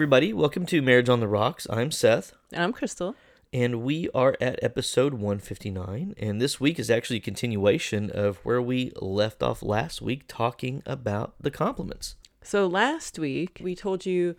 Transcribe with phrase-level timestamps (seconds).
[0.00, 1.66] Everybody, welcome to Marriage on the Rocks.
[1.68, 3.14] I'm Seth, And I'm Crystal.
[3.52, 6.14] and we are at episode 159.
[6.16, 10.82] And this week is actually a continuation of where we left off last week talking
[10.86, 12.16] about the compliments.
[12.40, 14.36] So last week we told you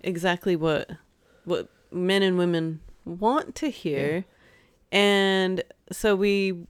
[0.00, 0.90] exactly what
[1.44, 4.24] what men and women want to hear.
[4.90, 6.66] And so we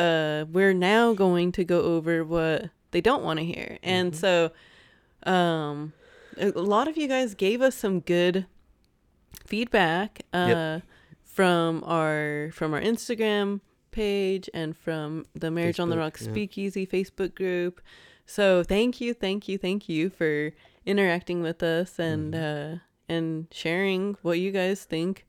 [0.00, 3.78] uh we're now going to go over what they don't want to hear.
[3.84, 4.50] And so
[5.22, 5.92] um
[6.38, 8.46] a lot of you guys gave us some good
[9.46, 10.82] feedback uh Yep.
[11.24, 16.32] from our from our Instagram page and from the Marriage on the Rock Rocks yeah.
[16.32, 17.80] Speakeasy Facebook group.
[18.24, 20.52] So thank you, thank you, thank you for
[20.86, 22.74] interacting with us and Mm-hmm.
[22.74, 25.26] uh and sharing what you guys think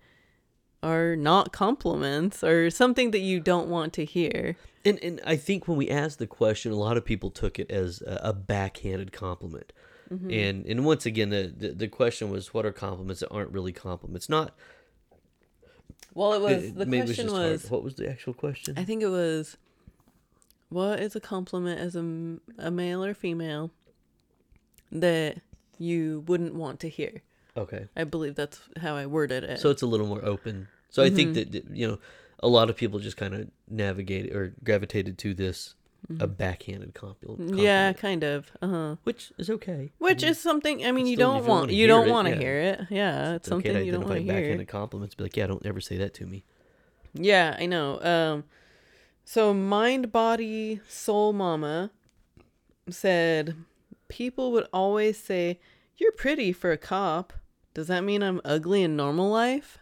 [0.81, 4.55] are not compliments or something that you don't want to hear.
[4.85, 7.71] And, and I think when we asked the question, a lot of people took it
[7.71, 9.73] as a, a backhanded compliment.
[10.14, 10.31] Mm-hmm.
[10.31, 13.72] And and once again, the, the the question was, what are compliments that aren't really
[13.72, 14.30] compliments?
[14.30, 14.56] Not.
[16.14, 17.52] Well, it was it- the question hard.
[17.52, 18.75] was what was the actual question?
[18.78, 19.58] I think it was
[20.69, 22.00] what is a compliment as a,
[22.58, 23.72] a male or female
[24.91, 25.38] that
[25.78, 27.22] you wouldn't want to hear?
[27.56, 27.88] okay.
[27.95, 29.59] I believe that's how I worded it.
[29.59, 30.67] So it's a little more open.
[30.89, 31.52] So I think mm-hmm.
[31.52, 32.00] that that, you know,
[32.39, 35.75] a lot of people just kind of navigated or gravitated to this
[36.19, 37.51] a backhanded compliment.
[37.51, 37.59] Mm-hmm.
[37.59, 38.51] yeah, kind of.
[38.61, 38.95] Uh-huh.
[39.03, 39.91] which is okay.
[39.99, 42.81] Which is something I mean you don't want you don't want to hear it.
[42.89, 44.33] Yeah, it's, It's okay something to you don't want to hear.
[44.33, 45.15] backhanded compliments.
[45.15, 46.43] Be like, yeah, don't ever say that to me.
[47.13, 48.01] Yeah, I know.
[48.01, 48.43] Um
[49.23, 51.91] so mind body soul mama
[52.89, 53.55] said
[54.09, 55.59] people would always say
[55.97, 57.33] you're pretty for a cop.
[57.73, 59.78] Does that mean I'm ugly in normal life?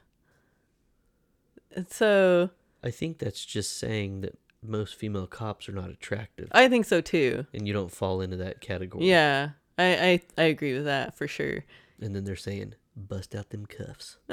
[1.76, 2.52] And So
[2.84, 7.02] I think that's just saying that most female cops are not attractive, I think so
[7.02, 7.46] too.
[7.54, 9.08] and you don't fall into that category.
[9.10, 9.50] Yeah.
[9.78, 11.64] I, I I agree with that for sure.
[12.00, 14.18] And then they're saying, bust out them cuffs.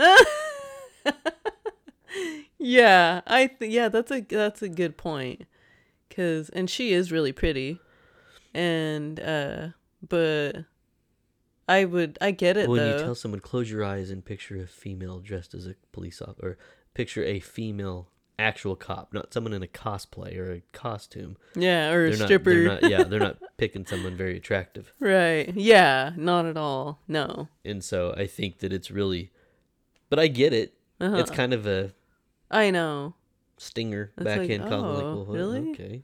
[2.61, 5.43] Yeah, I th- yeah, that's a that's a good point.
[6.11, 7.79] Cuz and she is really pretty.
[8.53, 9.69] And uh
[10.07, 10.65] but
[11.69, 12.97] I would I get it when though.
[12.97, 16.45] you tell someone, close your eyes and picture a female dressed as a police officer,
[16.45, 16.59] or
[16.95, 18.09] picture a female
[18.39, 21.37] actual cop, not someone in a cosplay or a costume.
[21.55, 22.55] yeah, or a They're not, stripper.
[22.55, 24.93] they're not, yeah, they're not picking someone very attractive.
[25.01, 25.53] right.
[25.55, 27.01] Yeah, not at all.
[27.09, 27.49] No.
[27.65, 29.33] And so I think that it's really,
[30.09, 30.75] but I get it.
[31.01, 31.17] Uh-huh.
[31.17, 31.93] It's kind of a
[32.51, 33.15] I know.
[33.57, 34.65] stinger like, backhand.
[34.65, 35.71] Like, oh, well, really?
[35.71, 36.03] Okay.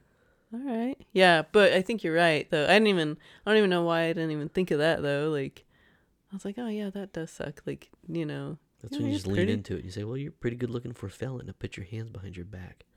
[0.53, 0.97] All right.
[1.13, 2.65] Yeah, but I think you're right though.
[2.65, 5.31] I didn't even I don't even know why I didn't even think of that though.
[5.31, 5.65] Like
[6.33, 8.59] I was like, "Oh yeah, that does suck." Like, you know.
[8.85, 9.85] That's Yeah, when you just lean into it.
[9.85, 11.47] You say, well, you're pretty good looking for a felon.
[11.47, 12.85] Now put your hands behind your back.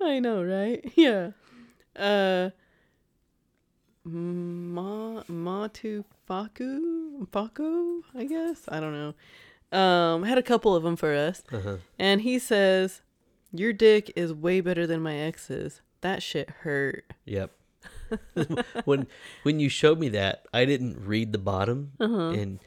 [0.00, 0.84] I know, right?
[0.96, 1.30] Yeah.
[1.96, 2.50] Uh
[4.04, 8.62] Ma Matu Faku Faku, I guess.
[8.68, 9.78] I don't know.
[9.78, 11.42] Um had a couple of them for us.
[11.52, 11.76] Uh-huh.
[11.98, 13.02] And he says,
[13.52, 15.80] "Your dick is way better than my ex's.
[16.00, 17.50] That shit hurt." Yep.
[18.84, 19.06] when
[19.42, 22.30] when you showed me that, I didn't read the bottom, Uh-huh.
[22.30, 22.58] and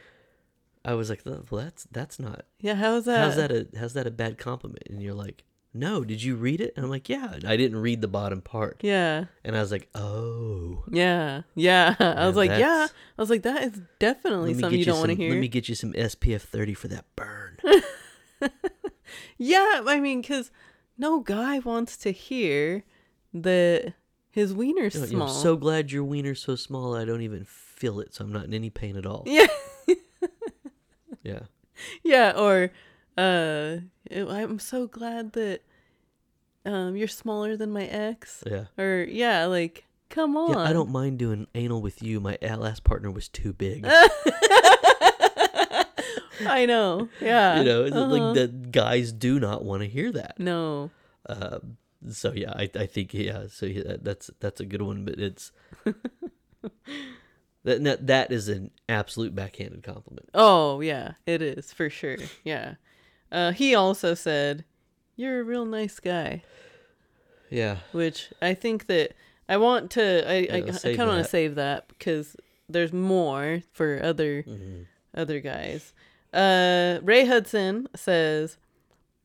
[0.86, 2.46] I was like, well, that's that's not.
[2.60, 3.20] Yeah, how's that?
[3.20, 4.84] How's that a how's that a bad compliment?
[4.90, 6.74] And you're like, no, did you read it?
[6.76, 9.26] And I'm like, yeah, I didn't read the bottom part, Yeah.
[9.44, 10.84] and I was like, oh.
[10.92, 11.42] Yeah.
[11.56, 11.96] Yeah.
[12.00, 12.88] I was like, yeah.
[13.18, 15.32] I was like, that is definitely me something you don't want to hear.
[15.32, 17.58] Let me get you some SPF 30 for that burn.
[19.38, 20.52] Yeah, I mean, because
[20.98, 22.84] no guy wants to hear
[23.34, 23.94] that
[24.30, 25.28] his wiener's You know, small.
[25.28, 28.46] I'm so glad your wiener's so small I don't even feel it, so I'm not
[28.46, 29.24] in any pain at all.
[29.26, 29.48] yeah,
[31.24, 31.40] Yeah.
[32.04, 32.72] yeah, or
[33.18, 33.78] uh,
[34.12, 35.62] I'm so glad that
[36.66, 38.66] um you're smaller than my ex, Yeah.
[38.78, 40.52] or yeah, like come on.
[40.52, 42.20] Yeah, I don't mind doing anal with you.
[42.20, 43.86] My last partner was too big.
[46.46, 47.10] I know.
[47.22, 48.06] Yeah, you know, uh-huh.
[48.06, 50.40] like the guys do not want to hear that.
[50.40, 50.92] No.
[51.28, 51.60] Uh,
[52.10, 55.52] so yeah, I, I think yeah, so yeah, that's that's a good one, but it's
[57.64, 60.30] that that that is an absolute backhanded compliment.
[60.34, 62.18] Oh yeah, it is for sure.
[62.44, 62.76] Yeah.
[63.32, 64.64] Uh, he also said,
[65.16, 66.44] "You're a real nice guy."
[67.50, 69.14] Yeah, which I think that
[69.48, 70.28] I want to.
[70.30, 72.36] I I, Yeah, I save kind of want to save that because
[72.70, 74.86] there's more for other Mhm.
[75.14, 75.94] other guys.
[76.34, 78.58] Uh, Ray Hudson says,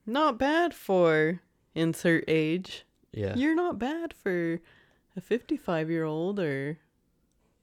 [0.06, 1.40] "Not bad for
[1.74, 2.84] insert age.
[3.12, 4.60] yeah, You're not bad for
[5.16, 6.78] a 55 year old or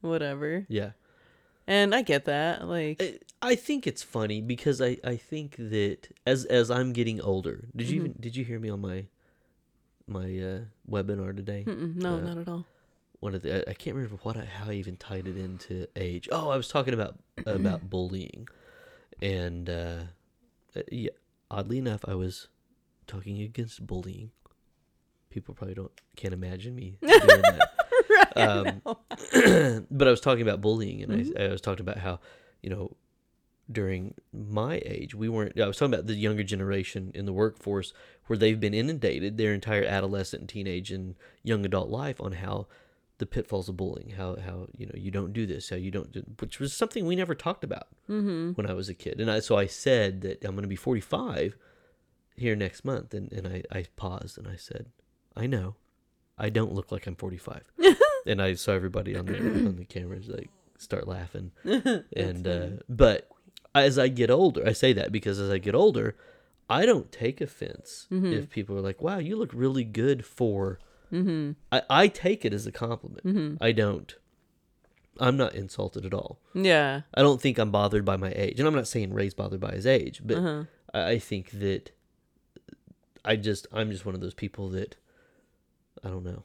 [0.05, 0.91] whatever." yeah.
[1.67, 2.67] And I get that.
[2.67, 7.19] Like, I, I think it's funny because I, I think that as as I'm getting
[7.19, 8.05] older, did you Mm-hmm.
[8.05, 9.05] even did you hear me on my
[10.07, 10.59] my uh,
[10.89, 11.63] webinar today?
[11.67, 12.65] mm-mm, no, uh, not at all.
[13.19, 16.29] one of the I can't remember what I, how I even tied it into age.
[16.31, 17.17] Oh, I was talking about
[17.47, 18.47] about bullying,
[19.21, 20.03] and uh,
[20.75, 21.11] uh, yeah,
[21.49, 22.47] oddly enough, I was
[23.07, 24.29] talking against bullying.
[25.31, 27.69] People probably don't can't imagine me doing that.
[28.35, 28.81] um,
[29.91, 31.37] but I was talking about bullying, and Mm-hmm.
[31.37, 32.19] I, I was talking about how,
[32.61, 32.95] you know,
[33.71, 35.59] during my age, we weren't.
[35.59, 37.93] I was talking about the younger generation in the workforce
[38.27, 42.67] where they've been inundated their entire adolescent, and teenage, and young adult life on how
[43.17, 46.11] the pitfalls of bullying, how how you know you don't do this, how you don't
[46.11, 48.51] do, which was something we never talked about Mm-hmm.
[48.51, 50.75] when I was a kid, and I so I said that I'm going to be
[50.75, 51.57] 45
[52.35, 54.87] here next month, and and I I paused and I said,
[55.35, 55.75] I know,
[56.37, 57.63] I don't look like I'm 45,
[58.25, 63.29] and I saw everybody on the on the cameras like start laughing, and uh, but
[63.73, 66.15] as I get older, I say that because as I get older,
[66.69, 68.33] I don't take offense Mm-hmm.
[68.33, 70.79] if people are like, "Wow, you look really good for."
[71.13, 71.51] Mm-hmm.
[71.71, 73.59] I, I take it as a compliment.
[73.61, 74.13] I don't.
[75.17, 76.39] I'm not insulted at all.
[76.53, 77.01] Yeah.
[77.13, 79.71] I don't think I'm bothered by my age, and I'm not saying Ray's bothered by
[79.71, 80.63] his age, but Uh-huh.
[80.93, 81.91] I, I think that
[83.23, 84.97] I just I'm just one of those people that
[86.03, 86.43] I don't know.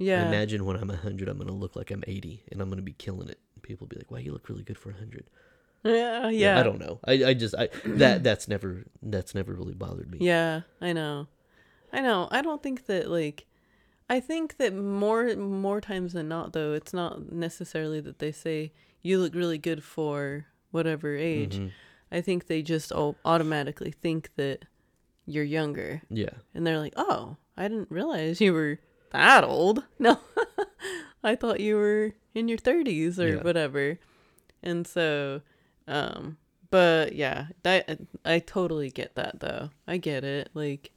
[0.00, 0.26] I Yeah.
[0.28, 3.28] imagine when I'm hundred, I'm gonna look like I'm 80, and I'm gonna be killing
[3.28, 3.38] it.
[3.62, 5.24] People will be like, "Wow, you look really good for hundred."
[5.84, 6.28] yeah.
[6.28, 6.58] Yeah.
[6.60, 7.00] I don't know.
[7.04, 10.18] I, I just I that that's never that's never really bothered me.
[10.20, 11.26] Yeah, I know.
[11.92, 12.28] I know.
[12.30, 13.46] I don't think that like
[14.08, 18.72] I think that more more times than not though, it's not necessarily that they say
[19.02, 21.58] you look really good for whatever age.
[21.58, 21.70] Mhm.
[22.10, 24.64] I think they just au- automatically think that
[25.26, 26.30] you're younger Yeah.
[26.54, 28.78] and they're like, "Oh, I didn't realize you were
[29.12, 30.18] that old." No.
[31.24, 33.42] I thought you were in your 30s or Yeah.
[33.42, 33.98] whatever.
[34.62, 35.42] And so
[35.86, 36.38] um
[36.70, 39.70] but yeah, that I totally get that though.
[39.86, 40.50] I get it.
[40.54, 40.90] Like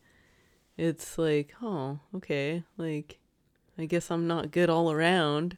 [0.77, 2.63] it's like, "Oh, okay.
[2.77, 3.19] Like
[3.77, 5.57] I guess I'm not good all around.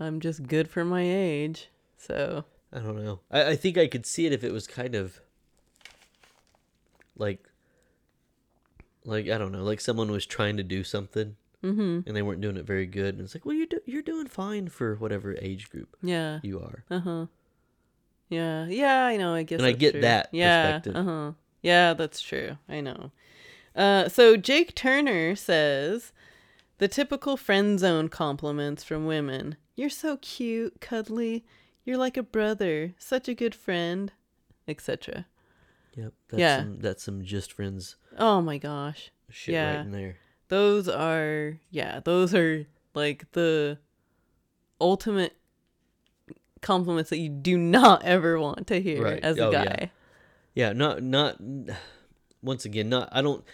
[0.00, 1.68] I'm just good for my age."
[1.98, 3.20] So, I don't know.
[3.30, 5.20] I, I think I could see it if it was kind of
[7.16, 7.46] like
[9.04, 11.36] like I don't know, like someone was trying to do something
[11.74, 12.06] mhm.
[12.06, 14.26] and they weren't doing it very good, and it's like, well, you're do- you're doing
[14.26, 16.40] fine for whatever age group Yeah.
[16.42, 16.84] you are.
[16.90, 17.26] Uh-huh.
[18.28, 18.66] Yeah.
[18.66, 19.34] Yeah, I know.
[19.34, 20.00] I guess And I get true.
[20.02, 20.96] that yeah, perspective.
[20.96, 21.32] Uh-huh.
[21.62, 22.56] Yeah, that's true.
[22.68, 23.12] I know.
[23.74, 26.12] Uh so Jake Turner says
[26.78, 29.56] the typical friend zone compliments from women.
[29.76, 31.44] You're so cute, cuddly.
[31.84, 34.10] You're like a brother, such a good friend,
[34.66, 35.26] etc.
[35.94, 36.12] Yep.
[36.28, 36.58] That's Yeah.
[36.60, 39.10] some that's some just friends Oh my gosh.
[39.30, 39.76] shit Yeah.
[39.76, 40.16] right in there.
[40.48, 43.78] Those are yeah, those are like the
[44.80, 45.34] ultimate
[46.62, 49.22] compliments that you do not ever want to hear Right.
[49.22, 49.64] as a Oh, yeah.
[49.64, 49.90] guy.
[50.54, 51.40] Yeah, not not
[52.42, 53.44] once again, not I don't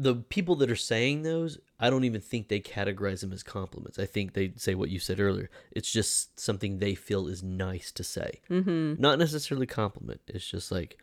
[0.00, 3.98] the people that are saying those, I don't even think they categorize them as compliments.
[3.98, 5.50] I think they say what you said earlier.
[5.72, 8.40] It's just something they feel is nice to say.
[8.48, 8.94] Mm-hmm.
[9.02, 10.20] Not necessarily compliment.
[10.28, 10.98] It's just like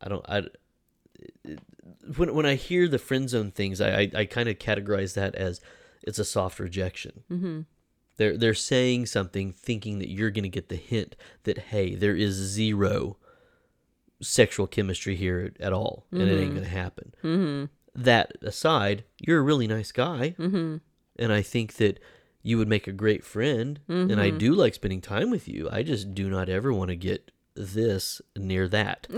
[0.00, 0.42] I don't I
[2.16, 5.34] when when I hear the friend zone things, I I, I kind of categorize that
[5.34, 5.60] as
[6.02, 7.24] it's a soft rejection.
[7.30, 7.60] Mm-hmm.
[8.16, 12.16] They're they're saying something thinking that you're going to get the hint that hey, there
[12.16, 13.16] is zero
[14.22, 16.54] sexual chemistry here at all and it ain't Mhm.
[16.54, 17.14] going to happen.
[17.22, 17.64] Mm-hmm.
[18.02, 20.76] That aside, you're a really nice guy Mm-hmm.
[21.18, 22.00] and I think that
[22.42, 24.38] you would make a great friend and I Mhm.
[24.38, 25.68] do like spending time with you.
[25.70, 29.06] I just do not ever want to get this near that,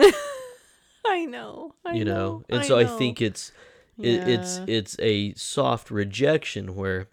[1.19, 1.75] I know.
[1.85, 2.15] I you know.
[2.15, 2.45] know.
[2.49, 3.53] And so I think it's
[3.99, 4.65] it, it's Yeah.
[4.69, 7.09] it's a soft rejection where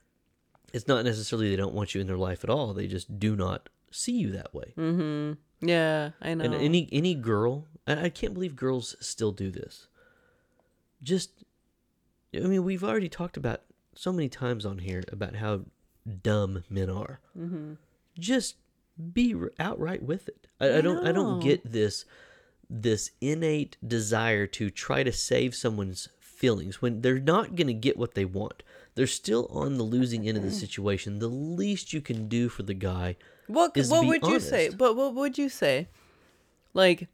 [0.74, 2.74] it's not necessarily they don't want you in their life at all.
[2.74, 4.74] They just do not see you that way.
[4.78, 5.68] Mm-hmm.
[5.68, 6.46] Yeah, I know.
[6.46, 9.88] And any any girl, I can't believe girls still do this.
[11.02, 11.44] Just,
[12.36, 13.62] I mean, we've already talked about
[13.96, 15.62] so many times on here about how
[16.24, 17.20] dumb men are.
[17.38, 17.74] mm-hmm.
[18.20, 18.56] Just
[19.14, 20.48] be outright with it.
[20.60, 22.06] I, I don't I don't get this
[22.70, 27.98] this innate desire to try to save someone's feelings when they're not going to get
[27.98, 28.64] what they want.
[28.96, 31.20] They're still on the losing end of the situation.
[31.20, 33.18] The least you can do for the guy
[33.48, 34.66] What be would you say?
[34.66, 34.78] honest.
[34.78, 35.88] But what would you say?
[36.74, 37.08] Like,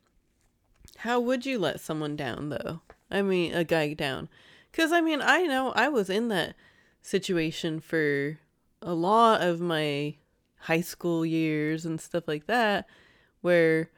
[0.97, 2.81] how would you let someone down though?
[3.09, 4.29] I mean, a guy down,
[4.71, 6.55] because I mean, I know I was in that
[7.01, 8.39] situation for
[8.81, 10.15] a lot of my
[10.59, 12.87] high school years and stuff like that,
[13.41, 13.89] where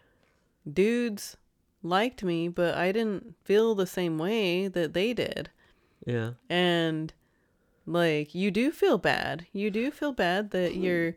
[0.71, 1.37] dudes
[1.83, 5.49] liked me, but I didn't feel the same way that they did
[6.05, 6.31] Yeah.
[6.49, 7.13] and
[7.85, 11.15] like you do feel bad you do feel bad that you're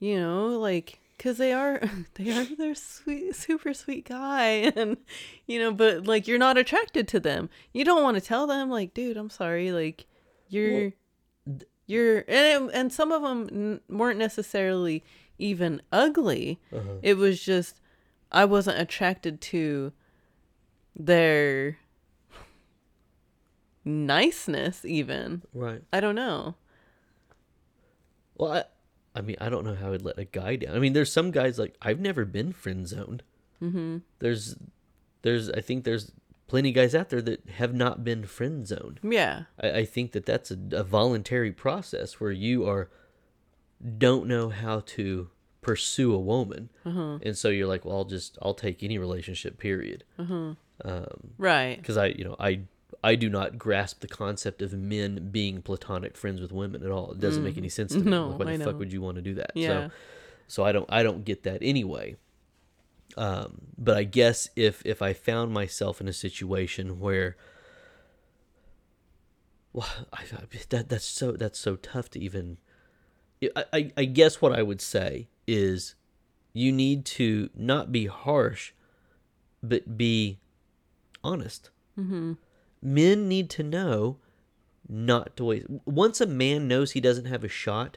[0.00, 1.80] you know like because they are
[2.14, 4.96] they are their sweet super sweet guy and
[5.46, 8.68] you know but like you're not attracted to them you don't want to tell them
[8.70, 10.06] like dude i'm sorry like
[10.48, 10.92] you're
[11.86, 15.02] you're and it, and some of them n- weren't necessarily
[15.38, 16.60] even ugly.
[16.72, 16.94] Uh-huh.
[17.02, 17.80] It was just
[18.30, 19.92] I wasn't attracted to
[21.06, 21.78] their
[23.84, 25.42] niceness even.
[25.54, 25.82] Right.
[25.92, 26.56] I don't know.
[28.36, 28.64] Well, I,
[29.14, 30.76] I mean, I don't know how I'd let a guy down.
[30.76, 33.22] I mean, there's some guys like I've never been friend zoned.
[33.62, 33.98] Mm-hmm.
[34.20, 34.56] There's,
[35.22, 36.12] there's, I think there's
[36.46, 39.00] plenty of guys out there that have not been friend zoned.
[39.02, 39.44] Yeah.
[39.60, 42.90] I, I think that that's a, a voluntary process where you are
[43.98, 45.30] don't know how to
[45.62, 50.04] pursue a woman, and so you're like, well, I'll just I'll take any relationship, period.
[51.38, 51.76] Right.
[51.76, 52.60] Because I, you know, I
[53.02, 57.12] I do not grasp the concept of men being platonic friends with women at all.
[57.12, 58.04] It doesn't make any sense to me.
[58.04, 58.10] Mm.
[58.10, 59.52] No, like, why the I fuck would you want to do that?
[59.54, 59.68] Yeah.
[59.68, 59.90] So,
[60.48, 62.16] so I don't I don't get that anyway.
[63.16, 67.36] Um, but I guess if if I found myself in a situation where
[69.72, 72.58] well, I, I, that that's so that's so tough to even.
[73.56, 75.94] I, I I guess what I would say is,
[76.52, 78.72] you need to not be harsh,
[79.62, 80.40] but be
[81.22, 81.70] honest.
[81.98, 82.34] Mm-hmm.
[82.82, 84.16] Men need to know
[84.88, 85.66] not to waste.
[85.84, 87.96] Once a man knows he doesn't have a shot,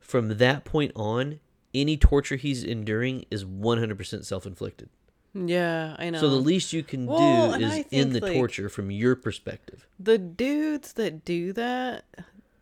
[0.00, 1.40] from that point on,
[1.74, 4.88] any torture he's enduring is one hundred percent self inflicted.
[5.34, 6.18] Yeah, I know.
[6.18, 9.86] So the least you can Well, do is in the like- torture from your perspective.
[10.00, 12.04] the dudes that do that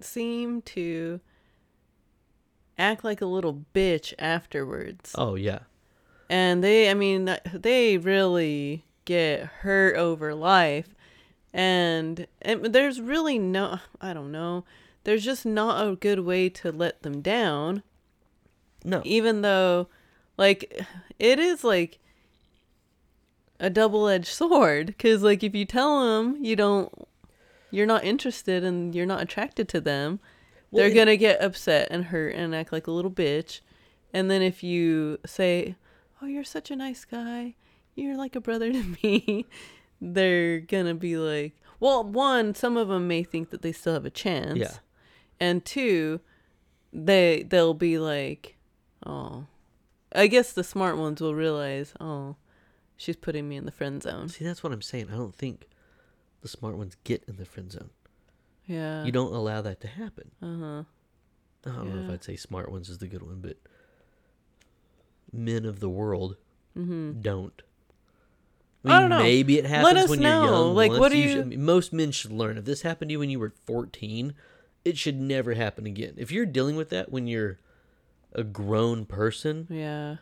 [0.00, 1.20] seem to
[2.76, 5.14] act like a little bitch afterwards.
[5.16, 5.60] Oh yeah.
[6.28, 10.94] And they, I mean, they really get hurt over life.
[11.52, 14.64] And, and there's really no, I don't know,
[15.04, 17.82] there's just not a good way to let them down.
[18.84, 19.02] No.
[19.04, 19.88] Even though,
[20.36, 20.84] like,
[21.18, 21.98] it is like
[23.60, 24.86] a double edged sword.
[24.88, 26.92] Because, like, if you tell them you don't,
[27.70, 30.20] you're not interested and you're not attracted to them,
[30.70, 33.60] Well, they're and- gonna get upset and hurt and act like a little bitch.
[34.12, 35.74] And then if you say,
[36.22, 37.54] "Oh, you're such a nice guy.
[37.94, 39.46] You're like a brother to me,"
[40.00, 44.04] they're gonna be like, "Well, one, some of them may think that they still have
[44.04, 44.74] a chance, Yeah.
[45.40, 46.20] and two,
[46.92, 48.56] they they'll be like,
[49.06, 49.46] oh,
[50.14, 52.36] I guess the smart ones will realize, oh,
[52.96, 54.28] she's putting me in the friend zone.
[54.28, 55.08] See, that's what I'm saying.
[55.12, 55.68] I don't think
[56.42, 57.90] the smart ones get in the friend zone.
[58.66, 59.04] Yeah.
[59.04, 60.30] You don't allow that to happen.
[60.42, 60.82] Uh huh.
[61.66, 63.56] I don't know if I'd say smart ones is the good one, but
[65.32, 66.36] men of the world
[66.76, 67.20] Mm-hmm.
[67.20, 67.62] don't.
[68.92, 69.18] I don't know.
[69.22, 70.42] Maybe it happens us when know.
[70.44, 70.74] you're young.
[70.74, 71.00] Like, once.
[71.00, 72.58] what do should- you- mean, most men should learn.
[72.58, 74.34] If this happened to you when you were 14,
[74.84, 76.14] it should never happen again.
[76.16, 77.58] If you're dealing with that when you're
[78.32, 80.16] a grown person, Yeah.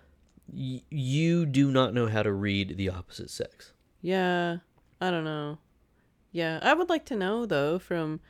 [0.53, 3.73] y- you do not know how to read the opposite sex.
[4.01, 4.59] Yeah.
[5.01, 5.59] I don't know.
[6.31, 8.21] Yeah, I would like to know though from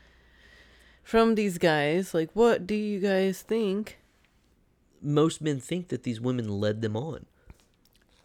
[1.04, 3.98] from these guys, like, what do you guys think?
[5.02, 7.26] Most men think that these women led them on.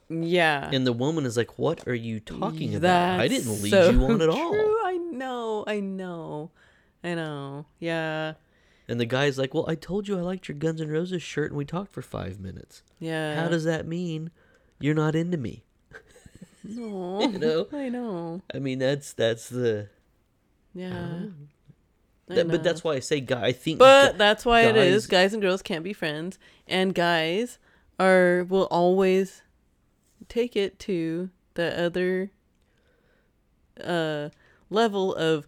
[0.09, 0.69] Yeah.
[0.71, 3.19] And the woman is like, "What are you talking about?
[3.19, 4.77] I didn't lead so you on at all." True.
[4.85, 5.63] I know.
[5.67, 6.51] I know.
[7.03, 7.65] I know.
[7.79, 8.33] Yeah.
[8.87, 11.51] And the guy's like, "Well, I told you I liked your Guns N' Roses shirt,
[11.51, 12.83] and we talked for five minutes.
[12.99, 13.41] Yeah.
[13.41, 14.31] How does that mean
[14.79, 15.65] you're not into me?"
[16.63, 17.21] no?
[17.21, 17.67] You know?
[17.73, 18.41] I know.
[18.53, 19.89] I mean, that's that's the.
[20.73, 21.23] Yeah.
[22.27, 23.47] That, but that's why I say, guy.
[23.47, 23.79] I think.
[23.79, 25.07] But gu- that's why it is.
[25.07, 26.37] guys- Guys and girls can't be friends,
[26.67, 27.57] and guys
[27.99, 29.41] are will always
[30.29, 32.31] take it to the other
[33.83, 34.29] uh
[34.69, 35.47] level of.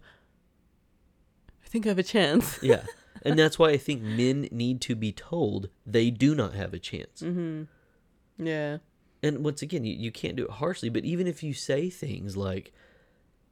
[1.64, 2.58] I think I have a chance.
[2.62, 2.82] yeah,
[3.22, 6.78] and that's why I think men need to be told they do not have a
[6.78, 7.22] chance.
[7.22, 7.64] Mm-hmm.
[8.44, 8.78] Yeah.
[9.22, 10.88] And once again, you, you can't do it harshly.
[10.88, 12.72] But even if you say things like,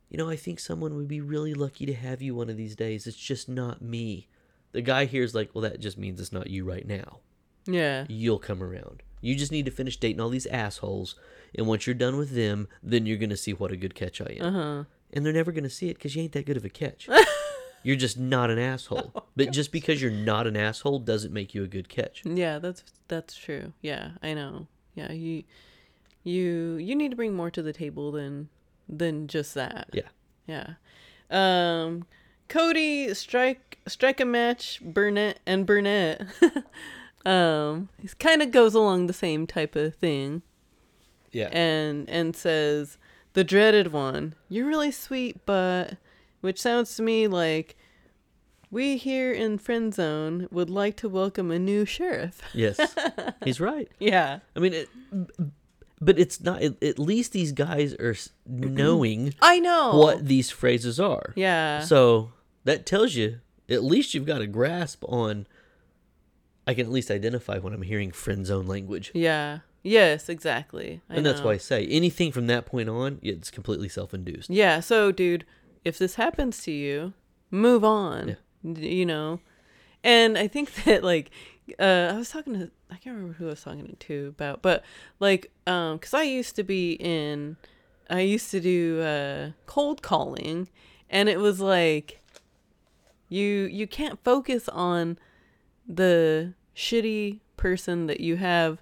[0.08, 2.75] you know, I think someone would be really lucky to have you one of these
[2.75, 3.06] days.
[3.06, 4.28] It's just not me.
[4.72, 7.20] The guy here's like, well, that just means it's not you right now.
[7.66, 8.06] Yeah.
[8.08, 9.02] You'll come around.
[9.20, 11.14] You just need to finish dating all these assholes.
[11.54, 14.20] And once you're done with them, then you're going to see what a good catch
[14.20, 14.46] I am.
[14.46, 14.84] Uh huh.
[15.12, 17.08] And they're never going to see it because you ain't that good of a catch.
[17.82, 19.12] you're just not an asshole.
[19.16, 22.22] Oh, but just because you're not an asshole doesn't make you a good catch.
[22.25, 23.72] Yeah, that's that's true.
[23.80, 24.66] Yeah, I know.
[24.94, 25.44] Yeah, you
[26.25, 28.48] you you need to bring more to the table than
[28.88, 29.90] than just that.
[29.92, 30.08] Yeah.
[30.46, 30.75] Yeah.
[31.30, 32.04] Um
[32.48, 36.26] Cody strike strike a match Burnett and Burnett.
[37.26, 40.42] um he kind of goes along the same type of thing
[41.32, 41.48] Yeah.
[41.52, 42.96] and and says
[43.34, 44.34] the dreaded one.
[44.48, 45.96] You're really sweet, but
[46.40, 47.76] which sounds to me like
[48.70, 52.40] we here in Friend Zone would like to welcome a new sheriff.
[52.52, 52.78] yes.
[53.44, 53.88] He's right.
[53.98, 54.40] Yeah.
[54.56, 54.88] I mean, it,
[56.00, 56.62] but it's not.
[56.62, 58.14] At, at least these guys are
[58.46, 59.96] knowing I know.
[59.96, 61.32] what these phrases are.
[61.37, 61.80] Yeah.
[61.80, 62.32] So
[62.64, 65.46] that tells you at least you've got a grasp on.
[66.68, 69.60] I can at least identify when I'm hearing friend zone language, Yeah.
[69.82, 71.00] Yes, exactly.
[71.08, 71.46] I and that's know.
[71.46, 74.50] why I say anything from that point on, it's completely self-induced.
[74.50, 75.46] Yeah, so dude,
[75.84, 77.14] if this happens to you,
[77.50, 78.37] move on.
[78.62, 78.75] Yeah.
[78.76, 79.40] You know.
[80.04, 81.30] And I think that like
[81.78, 84.84] uh I was talking to I can't remember who I was talking to about, but
[85.20, 87.56] like um cuz I used to be in
[88.10, 90.68] I used to do uh cold calling
[91.08, 92.20] and it was like
[93.30, 95.18] you you can't focus on
[95.87, 98.80] the shitty person that you have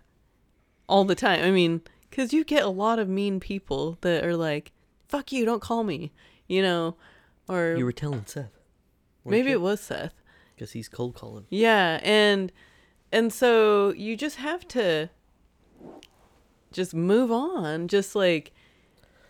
[0.87, 1.43] all the time.
[1.43, 4.73] I mean, cuz you get a lot of mean people that are like,
[5.09, 6.13] "Fuck you, don't call me."
[6.47, 6.97] You know,
[7.49, 8.53] or You were telling Seth,
[9.25, 10.15] maybe it was Seth.
[10.55, 11.47] because he's cold calling.
[11.49, 12.53] Yeah, and
[13.11, 15.09] and so you just have to
[16.73, 18.53] just move on, just like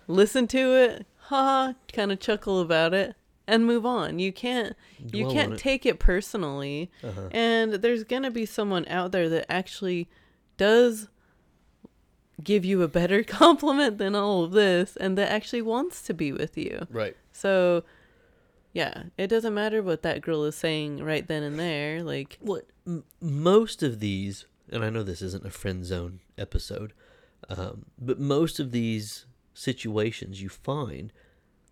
[0.08, 3.15] listen to it, ha, kind of chuckle about it
[3.46, 4.18] and move on.
[4.18, 5.58] You can't you Dwell on can't it.
[5.58, 6.90] take it personally.
[7.02, 7.28] Uh-huh.
[7.30, 10.08] And there's going to be someone out there that actually
[10.56, 11.08] does
[12.42, 16.32] give you a better compliment than all of this and that actually wants to be
[16.32, 16.86] with you.
[16.90, 17.16] Right.
[17.32, 17.84] So
[18.72, 22.02] yeah, it doesn't matter what that girl is saying right then and there.
[22.02, 26.92] Like, What m- most of these, and I know this isn't a friend zone episode,
[27.48, 29.24] um, but most of these
[29.54, 31.10] situations you find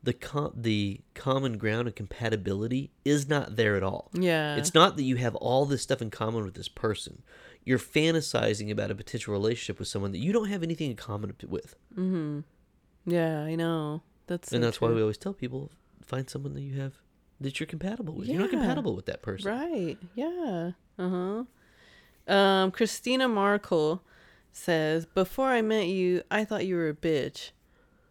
[0.05, 4.11] the com- the common ground and compatibility is not there at all.
[4.13, 7.23] yeah, It's not that you have all this stuff in common with this person.
[7.65, 11.35] You're fantasizing about a potential relationship with someone that you don't have anything in common
[11.49, 11.75] with.
[11.97, 12.45] Mhm.
[13.07, 14.03] yeah, I know.
[14.27, 15.71] That's so and that's why we always tell people
[16.03, 16.95] find someone that you have
[17.41, 18.29] that you're compatible with.
[18.29, 19.51] You're not compatible with that person.
[19.51, 19.97] Right.
[20.15, 20.73] Yeah.
[20.99, 21.09] Uh
[22.29, 22.33] huh.
[22.33, 24.03] Um, Christina Markle
[24.53, 27.51] says, "Before I met you, I thought you were a bitch,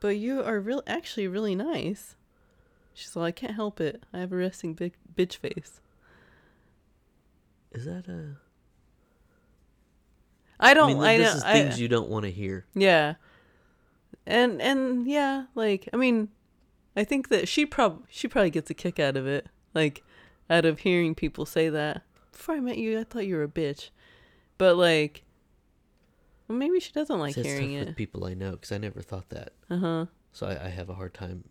[0.04, 2.16] but you are real actually really nice."
[2.94, 4.04] She's like, "I can't help it.
[4.14, 5.80] I have a resting big bitch face."
[7.72, 8.38] Is that a?
[10.60, 10.92] I don't.
[10.92, 11.38] I, mean, I, this know.
[11.38, 12.66] is I- things you don't want to hear.
[12.76, 13.16] Yeah.
[14.26, 16.30] And and yeah, like I mean,
[16.96, 20.04] I think that she prob she probably gets a kick out of it, like
[20.50, 22.04] out of hearing people say that.
[22.32, 23.90] Before I met you, I thought you were a bitch,
[24.58, 25.24] but like,
[26.54, 27.88] well, maybe she doesn't like See, that's hearing tough it.
[27.90, 29.54] with people I know because I never thought that.
[29.70, 30.06] Uh huh.
[30.32, 31.44] So I, I have a hard time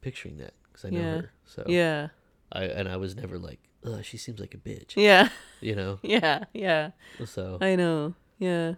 [0.00, 1.16] picturing that because I know Yeah.
[1.20, 1.32] her.
[1.44, 2.08] So Yeah.
[2.52, 4.92] I and I was never like, Ugh, she seems like a bitch.
[4.96, 5.28] Yeah.
[5.60, 5.98] You know.
[6.02, 6.44] Yeah.
[6.54, 6.90] Yeah.
[7.26, 8.14] So I know.
[8.38, 8.74] Yeah.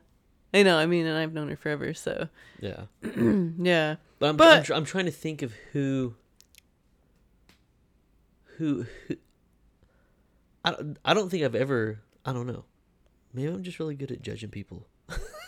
[0.52, 0.76] I know.
[0.76, 2.28] I mean, and I've known her forever, so
[2.60, 2.84] yeah.
[3.02, 3.96] yeah.
[4.18, 6.14] But I'm, But- I'm, tr- I'm trying to think of who,
[8.58, 9.16] who, who
[10.64, 12.64] I, don't- I don't think I've ever, I don't know.
[13.32, 14.86] Maybe I'm just really good at judging people.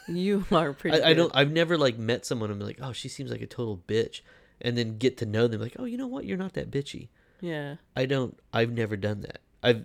[0.09, 1.01] You are pretty.
[1.03, 3.41] I, I don't, I've never like met someone and be like, oh, she seems like
[3.43, 4.21] a total bitch.
[4.61, 6.25] And then get to know them like, oh, you know what?
[6.25, 7.09] You're not that bitchy.
[7.41, 7.77] Yeah.
[7.97, 9.41] I don't, I've never done that.
[9.63, 9.85] I've,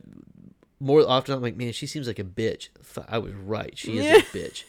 [0.79, 2.69] more often I'm like, man, she seems like a bitch.
[3.09, 3.77] I was right.
[3.77, 4.17] She is Yeah.
[4.17, 4.63] a bitch.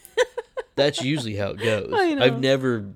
[0.74, 1.92] That's usually how it goes.
[1.94, 2.24] I know.
[2.24, 2.86] I've never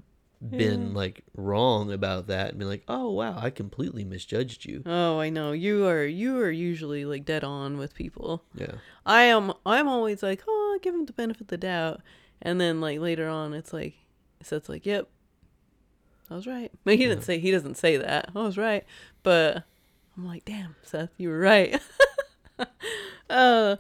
[0.40, 0.96] been Yeah.
[0.96, 4.82] like wrong about that and been like, oh wow, I completely misjudged you.
[4.86, 5.52] Oh, I know.
[5.52, 6.04] You are.
[6.04, 8.42] You are usually like dead on with people.
[8.54, 8.72] Yeah.
[9.06, 9.52] I am.
[9.66, 12.00] I'm always like, oh, I'll give them the benefit of the doubt,
[12.42, 13.94] and then like later on, it's like,
[14.42, 15.08] so it's like, yep,
[16.30, 16.70] I was right.
[16.84, 17.38] But he didn't say.
[17.38, 18.30] He doesn't say that.
[18.34, 18.84] I was right,
[19.22, 19.64] but
[20.16, 21.80] I'm like, damn, Seth, you were right.
[23.30, 23.76] uh,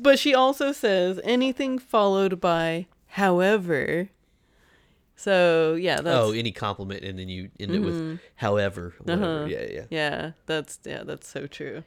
[0.00, 4.08] but she also says anything followed by however.
[5.16, 8.94] So yeah, that's oh, any compliment and then you end it with however.
[8.98, 9.24] Whatever.
[9.24, 9.46] Uh-huh.
[9.46, 9.84] Yeah, yeah.
[9.90, 11.82] yeah, that's yeah, that's so true.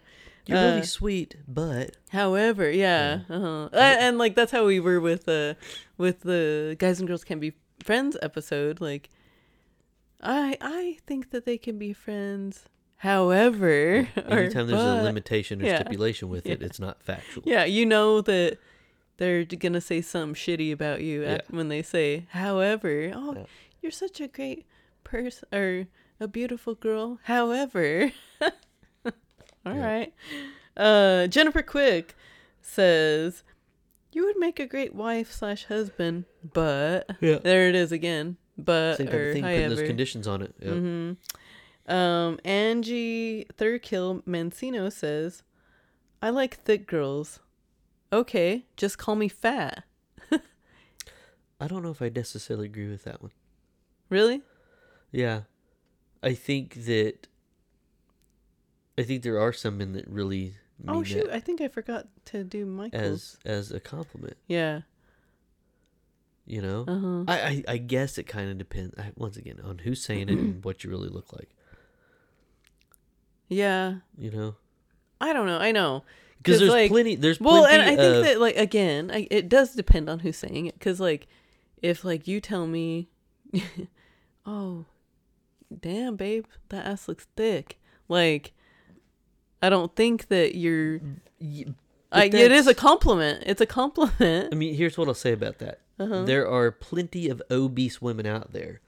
[0.48, 3.70] You're Uh, really sweet, but However, yeah, uh-huh.
[3.74, 5.54] A- and, like that's how we were with uh
[5.98, 8.82] with the guys and girls can be friends episode.
[8.82, 9.10] Like,
[10.22, 12.66] I I think that they can be friends.
[12.98, 15.80] However, or anytime there's but- a limitation or yeah.
[15.80, 16.66] stipulation with it, Yeah.
[16.68, 17.44] it's not factual.
[17.46, 18.58] yeah, you know that
[19.18, 21.42] they're gonna say something shitty about you Yeah.
[21.50, 23.44] when they say, however, oh, Yeah.
[23.82, 24.66] you're such a great
[25.04, 25.88] person or
[26.20, 27.20] a beautiful girl.
[27.24, 28.12] However,
[29.66, 29.86] all Yeah.
[29.86, 30.14] right.
[30.78, 32.16] Uh, Jennifer Quick
[32.62, 33.44] says,
[34.14, 37.40] "You would make a great wife slash husband, but Yeah.
[37.40, 38.38] there it is again.
[38.58, 40.54] But Same type of thing, putting those conditions on it.
[40.60, 40.70] Yeah.
[40.72, 41.92] Mm-hmm.
[41.92, 45.44] Um, Angie Thurkill Mancino says,
[46.22, 47.40] "I like thick girls.
[48.14, 49.84] Okay, just call me fat.
[51.60, 53.32] I don't know if I necessarily agree with that one.
[54.10, 54.42] Really?
[55.12, 55.42] Yeah.
[56.24, 57.28] I think that
[59.02, 61.30] I think there are some men that really mean oh shoot!
[61.32, 63.38] I think I forgot to do Michael's.
[63.46, 64.38] as as a compliment.
[64.48, 64.82] yeah.
[66.46, 67.24] You know, Uh huh.
[67.28, 68.96] I, I I guess it kind of depends.
[69.16, 71.50] Once again, on who's saying it and what you really look like.
[73.48, 73.96] Yeah.
[74.18, 74.56] You know,
[75.20, 75.60] I don't know.
[75.60, 76.04] I know.
[76.38, 77.16] because there's like, plenty.
[77.16, 80.20] There's Well, plenty and I think of, that like again, I, it does depend on
[80.20, 80.74] who's saying it.
[80.80, 81.28] Because like,
[81.82, 83.10] if like you tell me,
[84.46, 84.86] oh,
[85.80, 87.80] damn, babe, that ass looks thick.
[88.08, 88.54] Like,
[89.62, 91.00] I don't think that you're.
[92.12, 93.44] I, it is a compliment.
[93.46, 94.50] It's a compliment.
[94.52, 95.80] I mean, here's what I'll say about that.
[96.00, 96.24] Uh-huh.
[96.24, 98.82] There are plenty of obese women out there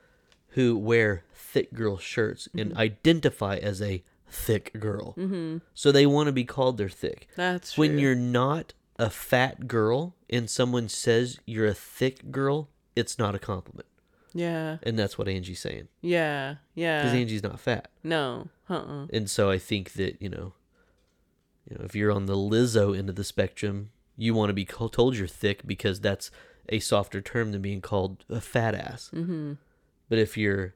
[0.49, 2.59] who wear thick girl shirts Mm-hmm.
[2.59, 5.13] and identify as a thick girl.
[5.17, 5.57] Mm-hmm.
[5.73, 7.27] So they want to be called they're thick.
[7.36, 7.81] That's true.
[7.83, 13.36] When you're not a fat girl and someone says you're a thick girl, it's not
[13.36, 13.88] a compliment.
[14.33, 14.77] Yeah.
[14.83, 15.88] And that's what Angie's saying.
[16.01, 16.55] Yeah.
[16.73, 17.03] Yeah.
[17.03, 17.89] Because Angie's not fat.
[18.03, 18.49] no.
[18.69, 18.73] Uh.
[18.75, 20.53] uh And so I think that, you know,
[21.69, 24.65] you know, if you're on the Lizzo end of the spectrum, you want to be
[24.65, 26.30] told you're thick because that's
[26.69, 29.10] a softer term than being called a fat ass.
[29.13, 29.54] Mm-hmm.
[30.10, 30.76] But if you're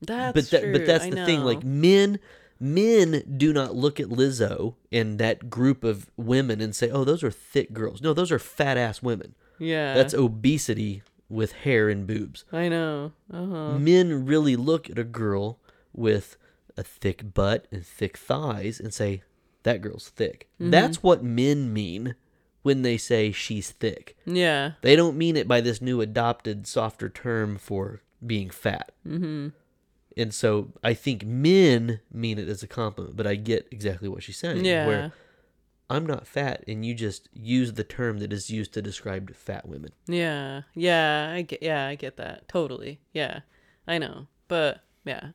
[0.00, 0.72] That's but that, true.
[0.72, 2.18] but that's I the thing like men
[2.58, 7.22] men do not look at Lizzo and that group of women and say, "Oh, those
[7.22, 9.34] are thick girls." No, those are fat ass women.
[9.58, 9.94] yeah.
[9.94, 12.44] That's obesity with hair and boobs.
[12.52, 13.12] I know.
[13.32, 13.78] Uh huh.
[13.78, 15.58] Men really look at a girl
[15.92, 16.36] with
[16.76, 19.22] a thick butt and thick thighs and say,
[19.62, 20.70] "That girl's thick." Mm-hmm.
[20.70, 22.14] That's what men mean
[22.62, 24.16] when they say she's thick.
[24.26, 24.72] Yeah.
[24.82, 28.92] They don't mean it by this new adopted softer term for being fat.
[29.06, 29.48] Mm-hmm.
[30.16, 34.22] And so I think men mean it as a compliment, but I get exactly what
[34.22, 34.64] she's saying.
[34.64, 34.86] Yeah.
[34.86, 35.12] Where
[35.88, 39.66] I'm not fat, and you just use the term that is used to describe fat
[39.66, 39.92] women.
[40.06, 40.62] Yeah.
[40.74, 41.32] Yeah.
[41.34, 41.62] I get.
[41.62, 41.86] Yeah.
[41.86, 43.00] I get that totally.
[43.12, 43.40] Yeah.
[43.88, 44.26] I know.
[44.48, 45.30] But yeah.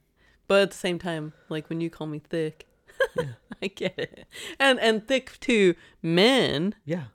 [0.47, 2.67] But at the same time, like when you call me thick,
[3.61, 4.25] I get it.
[4.59, 7.05] And and thick to men Yeah,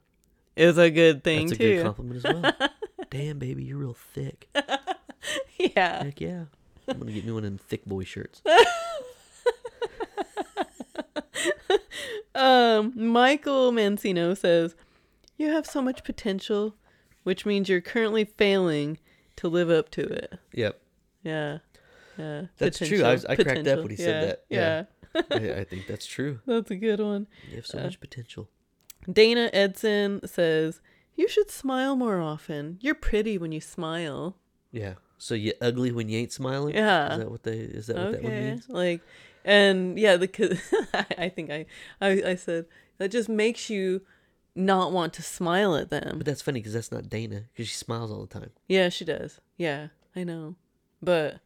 [0.57, 1.51] is a good thing too.
[1.51, 1.75] that's a too.
[1.77, 2.69] good compliment as well.
[3.11, 4.49] Damn, baby, you're real thick.
[5.59, 6.05] yeah.
[6.05, 6.45] Heck yeah.
[6.89, 8.43] I'm gonna get me one of them thick boy shirts.
[12.35, 14.75] Um, Michael Mancino says,
[15.37, 16.77] "You have so much potential,
[17.25, 18.99] which means you're currently failing
[19.37, 20.81] to live up to it." Yep,
[21.25, 21.59] Yeah,
[22.17, 22.43] yeah.
[22.59, 23.03] That's true.
[23.03, 24.45] I was- I cracked up when he said that.
[24.49, 24.85] Yeah,
[25.15, 26.41] I, I think that's true.
[26.47, 27.27] that's a good one.
[27.51, 28.49] You have so Uh, much potential.
[29.11, 30.81] Dana Edson says,
[31.17, 32.79] "You should smile more often.
[32.81, 34.37] You're pretty when you smile."
[34.73, 34.95] Yeah.
[35.19, 36.75] So you ugly when you ain't smiling?
[36.75, 37.13] Yeah.
[37.13, 37.59] Is that what they?
[37.59, 38.69] Is that what that one means?
[38.69, 39.01] like,
[39.45, 40.29] and yeah, the
[40.95, 41.67] I, I think I,
[42.01, 42.67] I I said
[42.99, 44.03] that just makes you
[44.55, 46.19] not want to smile at them.
[46.19, 48.51] But that's funny because that's not Dana because she smiles all the time.
[48.69, 49.41] Yeah, she does.
[49.57, 50.57] Yeah, I know.
[51.03, 51.41] But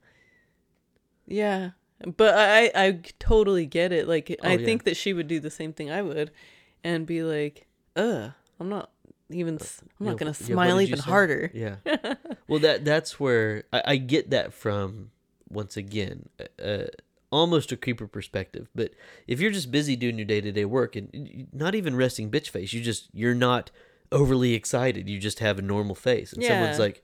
[1.27, 1.71] yeah,
[2.05, 4.09] but I I totally get it.
[4.09, 4.65] Like Oh, I yeah.
[4.65, 6.31] think that she would do the same thing I would,
[6.83, 8.91] and be like, "Ugh, I'm not
[9.31, 9.55] even.
[9.55, 9.61] I'm
[10.01, 11.77] Yeah, not gonna yeah, smile even harder." Yeah.
[12.49, 15.11] well, that that's where I, I get that from.
[15.49, 16.29] Once again,
[16.63, 16.85] uh,
[17.31, 18.69] almost a creeper perspective.
[18.75, 18.93] But
[19.29, 22.49] if you're just busy doing your day to day work and not even resting bitch
[22.49, 23.71] face, you just you're not
[24.11, 25.09] overly excited.
[25.09, 27.03] You just have a normal face, and someone's like,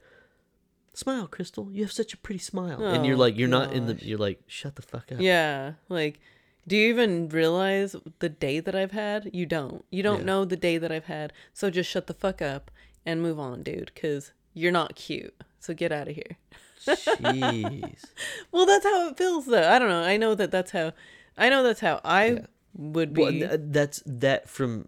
[0.93, 1.69] "Smile, Crystal.
[1.71, 3.93] You have such a pretty smile," oh, and you're Oh, like, you're not in the.
[4.05, 5.19] You're like, shut the fuck up.
[5.19, 6.19] Yeah, like.
[6.67, 9.31] Do you even realize the day that I've had?
[9.33, 9.83] You don't.
[9.89, 10.25] You don't Yeah.
[10.25, 11.33] know the day that I've had.
[11.53, 12.69] So just shut the fuck up
[13.03, 15.33] and move on, dude, cuz you're not cute.
[15.59, 16.37] So get out of here.
[16.85, 18.05] Jeez.
[18.51, 19.67] Well, that's how it feels, though.
[19.69, 20.03] I don't know.
[20.03, 20.93] I know that that's how.
[21.37, 22.45] I know that's how I Yeah.
[22.75, 23.21] would be.
[23.21, 24.87] Well, th- that's that from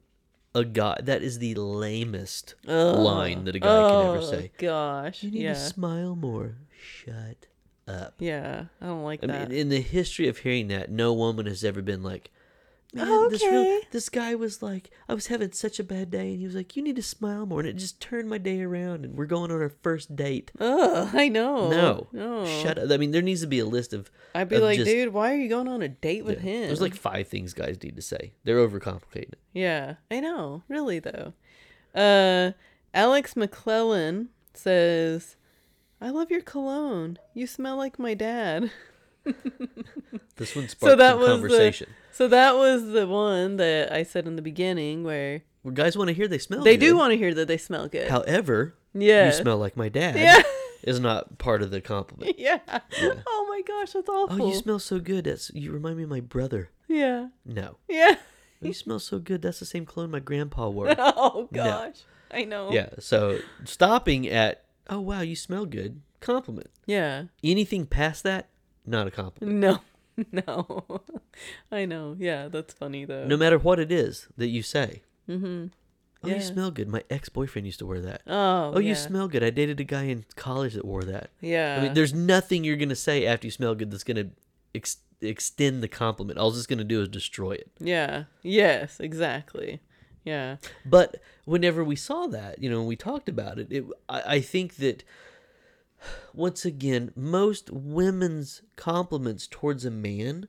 [0.56, 0.98] a guy.
[1.02, 4.28] That is the lamest line that a guy can ever say.
[4.28, 4.52] Oh, say.
[4.58, 5.24] Gosh.
[5.24, 5.54] You need yeah.
[5.54, 6.56] to smile more.
[6.82, 7.48] Shut
[7.88, 8.16] up.
[8.20, 8.66] yeah.
[8.82, 9.50] I don't like I that.
[9.50, 12.32] mean, in the history of hearing that, no woman has ever been like,
[12.95, 16.12] Man, Oh, this real, okay." this guy was like, I was having such a bad
[16.12, 18.38] day, and he was like, you need to smile more, and it just turned my
[18.38, 20.51] day around, and we're going on our first date.
[20.60, 21.69] Ugh, I know.
[21.71, 22.45] no, No.
[22.45, 22.91] shut up.
[22.91, 24.12] I mean, there needs to be a list of.
[24.36, 26.51] I'd be of like, just- dude, why are you going on a date with yeah,
[26.51, 26.67] him?
[26.67, 28.34] There's like five things guys need to say.
[28.43, 29.39] They're overcomplicating it.
[29.53, 30.62] Yeah, I know.
[30.67, 31.34] Really though.
[31.95, 32.51] Uh
[32.93, 35.36] Alex McClellan says,
[35.99, 37.17] "I love your cologne.
[37.34, 38.69] You smell like my dad."
[40.36, 41.88] This one sparked that some was the- conversation.
[42.13, 46.10] So that was the one that I said in the beginning where Well, guys want
[46.10, 46.60] to hear they smell.
[46.60, 46.67] Good.
[46.67, 48.10] They do want to hear that they smell good.
[48.10, 49.26] However, yeah.
[49.26, 50.15] you smell like my dad.
[50.17, 50.41] Yeah.
[50.84, 52.36] Is not part of the compliment.
[52.39, 52.60] yeah.
[52.67, 53.13] Yeah.
[53.26, 54.43] Oh my gosh, that's awful.
[54.43, 55.23] Oh, you smell so good.
[55.23, 56.69] That's you remind me of my brother.
[56.88, 57.30] Yeah.
[57.45, 57.78] No.
[57.88, 58.15] Yeah.
[58.17, 59.41] Oh, you smell so good.
[59.41, 60.93] That's the same cologne my grandpa wore.
[60.99, 61.63] Oh No.
[61.63, 61.95] gosh.
[62.30, 62.71] I know.
[62.71, 62.89] yeah.
[62.99, 66.69] So stopping at oh wow you smell good compliment.
[66.86, 67.23] Yeah.
[67.43, 68.49] Anything past that
[68.86, 69.60] not a compliment.
[69.60, 69.80] No.
[70.32, 71.02] No.
[71.71, 72.15] I know.
[72.19, 73.26] Yeah, that's funny though.
[73.26, 75.02] No matter what it is that you say.
[75.30, 75.67] Mm-hmm.
[76.23, 76.36] Oh Yeah.
[76.36, 76.88] you smell good.
[76.88, 78.21] My ex boyfriend used to wear that.
[78.28, 78.73] Oh.
[78.76, 78.89] Oh yeah.
[78.89, 79.43] you smell good.
[79.43, 81.32] I dated a guy in college that wore that.
[81.41, 81.78] Yeah.
[81.80, 84.30] I mean there's nothing you're gonna say after you smell good that's gonna
[84.76, 86.38] ex- extend the compliment.
[86.38, 87.71] All it's just going to do is destroy it.
[87.80, 88.26] Yeah.
[88.41, 89.80] Yes, exactly.
[90.26, 90.58] Yeah.
[90.86, 94.39] But whenever we saw that, you know, when we talked about it, it I, I
[94.41, 95.04] think that
[96.34, 100.48] once again, most women's compliments towards a man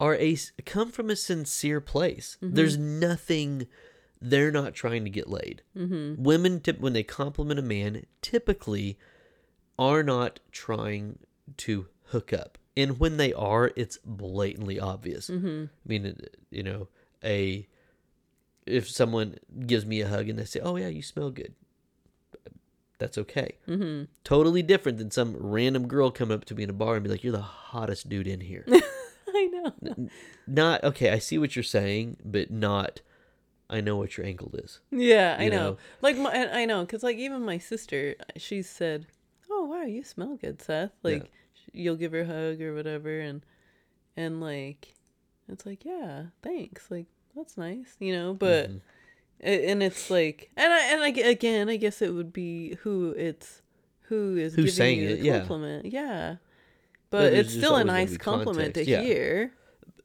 [0.00, 2.36] are a come from a sincere place.
[2.40, 3.66] There's nothing
[4.20, 5.62] they're not trying to get laid.
[5.76, 6.22] Mm-hmm.
[6.22, 8.98] Women, tip, when they compliment a man, typically
[9.78, 11.18] are not trying
[11.58, 15.28] to hook up, and when they are, it's blatantly obvious.
[15.30, 15.64] Mm-hmm.
[15.64, 16.88] I mean, you know,
[17.22, 17.66] a
[18.66, 21.54] if someone gives me a hug and they say, "Oh yeah, you smell good,"
[22.98, 23.56] that's okay.
[23.66, 24.04] Mm-hmm.
[24.24, 27.10] Totally different than some random girl come up to me in a bar and be
[27.10, 28.64] like, "You're the hottest dude in here."
[29.28, 30.08] I know.
[30.46, 31.10] not okay.
[31.10, 33.00] I see what you're saying, but not.
[33.70, 34.80] I know what your angle is.
[34.90, 35.56] Yeah, I know.
[35.56, 35.76] know?
[36.00, 39.06] Like my, I know, cause like even my sister, she said,
[39.50, 43.20] "Oh wow, you smell good, Seth." Like sh you'll give her a hug or whatever,
[43.20, 43.44] and
[44.16, 44.94] and like
[45.48, 46.90] it's like, yeah, thanks.
[46.90, 47.06] Like
[47.36, 48.34] that's nice, you know.
[48.34, 48.78] But Mm-hmm.
[49.40, 53.62] And it's like, and I and I again, I guess it would be who it's
[54.08, 55.38] who is Who's giving you the yeah.
[55.38, 55.86] compliment.
[55.86, 56.36] Yeah.
[57.10, 59.00] But But it's still a nice compliment to yeah.
[59.00, 59.52] hear.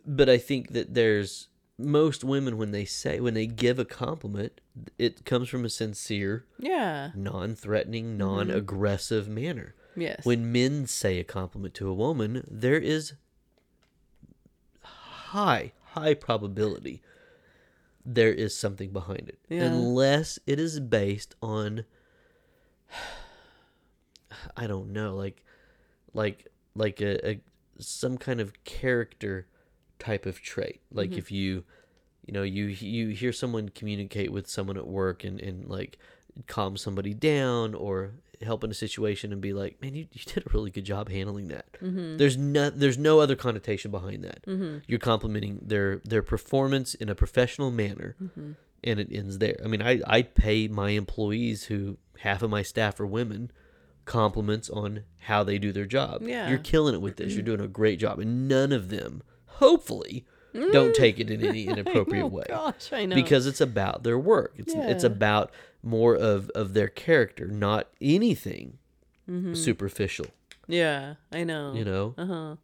[0.05, 4.61] But I think that there's most women when they say when they give a compliment,
[4.97, 7.11] it comes from a sincere, Yeah.
[7.15, 8.17] non-threatening, mm-hmm.
[8.17, 9.75] non-aggressive manner.
[9.95, 10.25] Yes.
[10.25, 13.13] When men say a compliment to a woman, there is
[14.81, 17.01] high, high probability
[18.05, 19.39] there is something behind it.
[19.49, 19.63] Yeah.
[19.63, 21.85] Unless it is based on
[24.57, 25.43] I don't know, like
[26.13, 27.41] like like a, a
[27.79, 29.47] some kind of character
[29.99, 30.81] type of trait.
[30.91, 31.19] Like Mm-hmm.
[31.19, 31.63] if you
[32.25, 35.97] you know, you you hear someone communicate with someone at work and, and like
[36.47, 38.13] calm somebody down or
[38.45, 41.09] help in a situation and be like, man, you, you did a really good job
[41.09, 41.65] handling that.
[41.81, 42.17] Mm-hmm.
[42.17, 44.81] There's no there's no other connotation behind that.
[44.87, 48.51] You're complimenting their their performance in a professional manner, Mm-hmm.
[48.83, 49.57] and it ends there.
[49.63, 53.51] I mean, I I pay my employees who half of my staff are women
[54.05, 56.21] compliments on how they do their job.
[56.23, 56.49] Yeah.
[56.49, 57.33] You're killing it with this.
[57.33, 60.25] You're doing a great job, and none of them, hopefully,
[60.71, 63.15] don't take it in any inappropriate oh way gosh, I know.
[63.15, 64.53] because it's about their work.
[64.57, 65.51] It's it's about
[65.83, 68.77] more of of their character, not anything
[69.29, 69.53] Mm-hmm.
[69.53, 70.25] superficial.
[70.67, 71.73] yeah, I know.
[71.73, 72.13] You know.
[72.17, 72.55] Uh huh.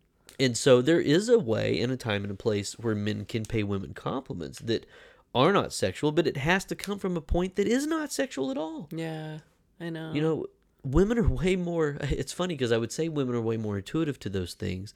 [0.41, 3.45] And so there is a way and a time and a place where men can
[3.45, 4.85] pay women compliments that
[5.33, 8.51] are not sexual, but it has to come from a point that is not sexual
[8.51, 8.89] at all.
[8.91, 9.39] Yeah,
[9.79, 10.11] I know.
[10.13, 10.45] You know,
[10.83, 14.19] women are way more it's funny because I would say women are way more intuitive
[14.19, 14.93] to those things.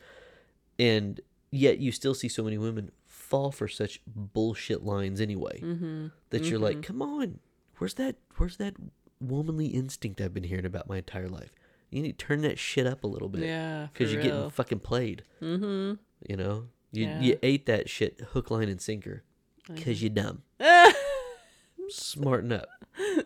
[0.78, 5.62] And yet you still see so many women fall for such bullshit lines anyway.
[5.62, 6.08] Mm-hmm.
[6.32, 7.40] That you're like, "Come on.
[7.84, 8.76] Where's that where's that
[9.20, 11.52] womanly instinct I've been hearing about my entire life?"
[11.90, 14.80] You need to turn that shit up a little bit Yeah, because you're getting fucking
[14.80, 15.24] played.
[15.42, 15.96] Mm-hmm.
[16.30, 17.20] You know, you Yeah.
[17.20, 19.24] you ate that shit hook, line, and sinker
[19.68, 20.44] because you're dumb.
[21.90, 22.70] Smarten up.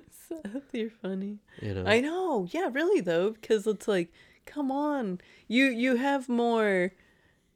[0.09, 1.37] Seth, you're funny.
[1.61, 1.85] You know.
[1.85, 2.47] I know.
[2.49, 4.11] Yeah, really though, because it's like,
[4.47, 6.93] come on, you you have more,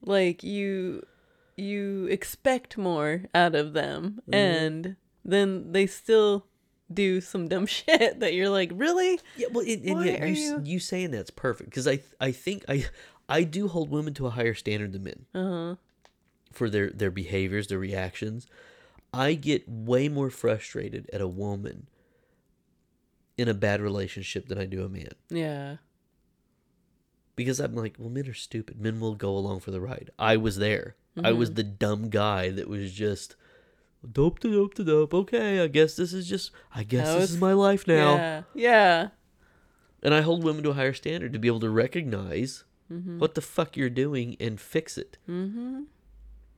[0.05, 1.03] like you
[1.57, 4.33] you expect more out of them, Mm-hmm.
[4.35, 6.45] and then they still
[6.93, 9.19] do some dumb shit that you're like, really?
[9.37, 12.65] yeah, well, and, and yeah, you, you- you saying that's perfect because I I think
[12.67, 12.85] I
[13.29, 15.75] I do hold women to a higher standard than men Uh huh.
[16.51, 18.47] for their their behaviors, their reactions.
[19.13, 21.87] I get way more frustrated at a woman
[23.37, 25.77] in a bad relationship than I do a man Yeah.
[27.35, 28.79] because I'm like, well, men are stupid.
[28.79, 30.09] Men will go along for the ride.
[30.19, 30.95] I was there.
[31.17, 31.39] I Mm-hmm.
[31.39, 33.35] was the dumb guy that was just
[34.09, 35.13] dope to dope to dope.
[35.13, 36.51] Okay, I guess this is just.
[36.73, 38.15] I guess That this was- is my life now.
[38.15, 38.41] Yeah.
[38.55, 39.07] Yeah.
[40.03, 43.19] And I hold women to a higher standard to be able to recognize Mm-hmm.
[43.19, 45.17] what the fuck you're doing and fix it.
[45.29, 45.83] Mm-hmm.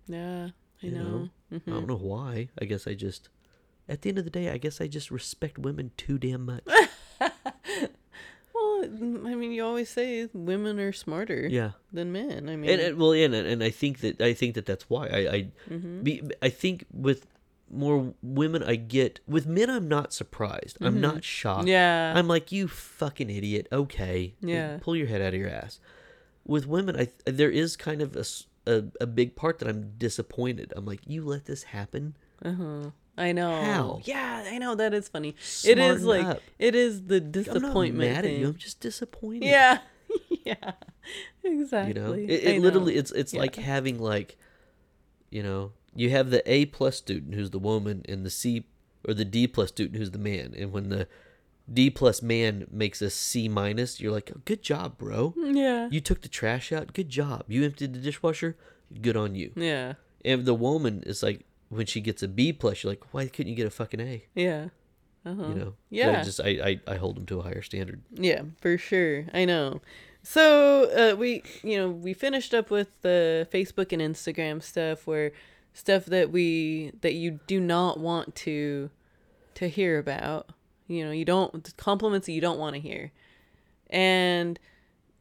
[0.07, 0.47] Yeah.
[0.81, 1.03] I You know.
[1.03, 1.29] know?
[1.53, 1.69] Mm-hmm.
[1.69, 2.49] I don't know why.
[2.59, 3.29] I guess I just.
[3.87, 6.63] At the end of the day, I guess I just respect women too damn much.
[8.83, 11.71] I mean, you always say women are smarter yeah.
[11.91, 12.49] than men.
[12.49, 14.89] I mean, and, and well, yeah, and, and I think that I think that that's
[14.89, 16.01] why I I, Mm-hmm.
[16.03, 17.25] be, I think with
[17.71, 20.77] more women I get with men I'm not surprised.
[20.81, 21.61] I'm not shocked.
[21.61, 21.69] Mm-hmm.
[21.69, 22.13] yeah.
[22.15, 23.67] I'm like you fucking idiot.
[23.71, 24.77] Okay, Yeah.
[24.81, 25.79] pull your head out of your ass.
[26.45, 30.71] With women, I there is kind of a a big part that I'm disappointed.
[30.75, 32.15] I'm like you let this happen.
[32.43, 32.91] Uh-huh.
[33.17, 33.61] I know.
[33.61, 34.01] How?
[34.03, 35.35] Yeah, I know that is funny.
[35.65, 36.41] it is like up.
[36.57, 38.41] it is the I'm not disappointment mad at thing.
[38.41, 38.47] you.
[38.47, 39.45] I'm just disappointed.
[39.45, 39.79] Yeah.
[40.43, 40.71] yeah.
[41.43, 41.93] exactly.
[41.93, 42.63] you know it, it know.
[42.63, 44.37] literally it's it's like having like
[45.29, 48.65] you know you have the a plus student who's the woman and the c
[49.07, 51.07] or the d plus student who's the man and when the
[51.71, 55.33] D plus man makes a C minus, you're like, good job, bro.
[55.37, 55.87] Mm, yeah.
[55.89, 56.93] You took the trash out.
[56.93, 57.45] Good job.
[57.47, 58.57] You emptied the dishwasher.
[59.01, 59.51] Good on you.
[59.55, 59.93] Yeah.
[60.25, 63.49] And the woman is like, when she gets a B plus, you're like, why couldn't
[63.49, 64.25] you get a fucking A?
[64.35, 64.67] Yeah.
[65.25, 65.47] Uh-huh.
[65.47, 65.73] You know?
[65.89, 66.19] Yeah.
[66.19, 66.49] I just I,
[66.87, 68.01] I I hold them to a higher standard.
[68.13, 69.25] Yeah, for sure.
[69.33, 69.81] I know.
[70.21, 75.31] So uh, we, you know, we finished up with the Facebook and Instagram stuff, where
[75.73, 78.89] stuff that we that you do not want to
[79.55, 80.49] to hear about.
[80.87, 83.11] You know, you don't compliments that you don't want to hear,
[83.89, 84.59] and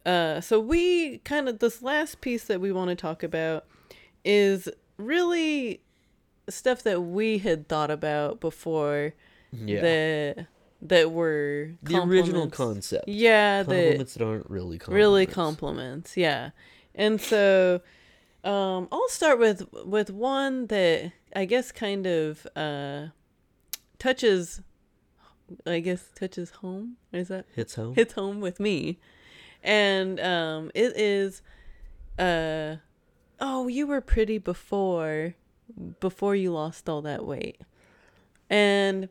[0.05, 3.67] uh, so we kind of this last piece that we want to talk about
[4.25, 5.81] is really
[6.49, 9.15] stuff that we had thought about before
[9.53, 9.81] Yeah.
[9.83, 10.47] that
[10.85, 13.07] that were the original concept.
[13.07, 14.97] Yeah, the Compliments that aren't really compliments.
[15.07, 16.17] really compliments.
[16.17, 16.51] Yeah,
[16.95, 17.81] and so
[18.43, 23.09] um, I'll start with with one that I guess kind of uh,
[24.01, 24.61] touches,
[25.67, 26.97] I guess touches home.
[27.13, 27.95] Is that Hits home.
[27.95, 28.99] hits home with me,
[29.63, 31.43] and um, it is,
[32.19, 32.77] uh,
[33.39, 35.35] oh, you were pretty before,
[36.01, 37.61] before you lost all that weight,
[38.51, 39.09] and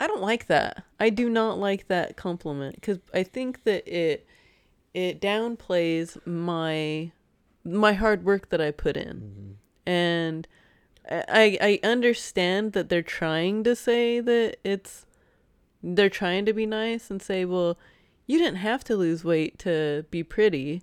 [0.00, 0.84] I don't like that.
[0.98, 4.26] I do not like that compliment because I think that it
[4.94, 7.12] it downplays my
[7.64, 9.52] my hard work that I put in, mm-hmm.
[9.86, 10.48] and
[11.08, 15.06] I I understand that they're trying to say that it's
[15.82, 17.78] they're trying to be nice and say, well,
[18.26, 20.82] you didn't have to lose weight to be pretty,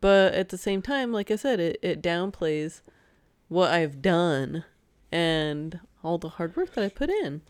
[0.00, 2.80] but at the same time, like I said, it it downplays
[3.54, 4.64] what I've done
[5.12, 7.42] and all the hard work that I put in.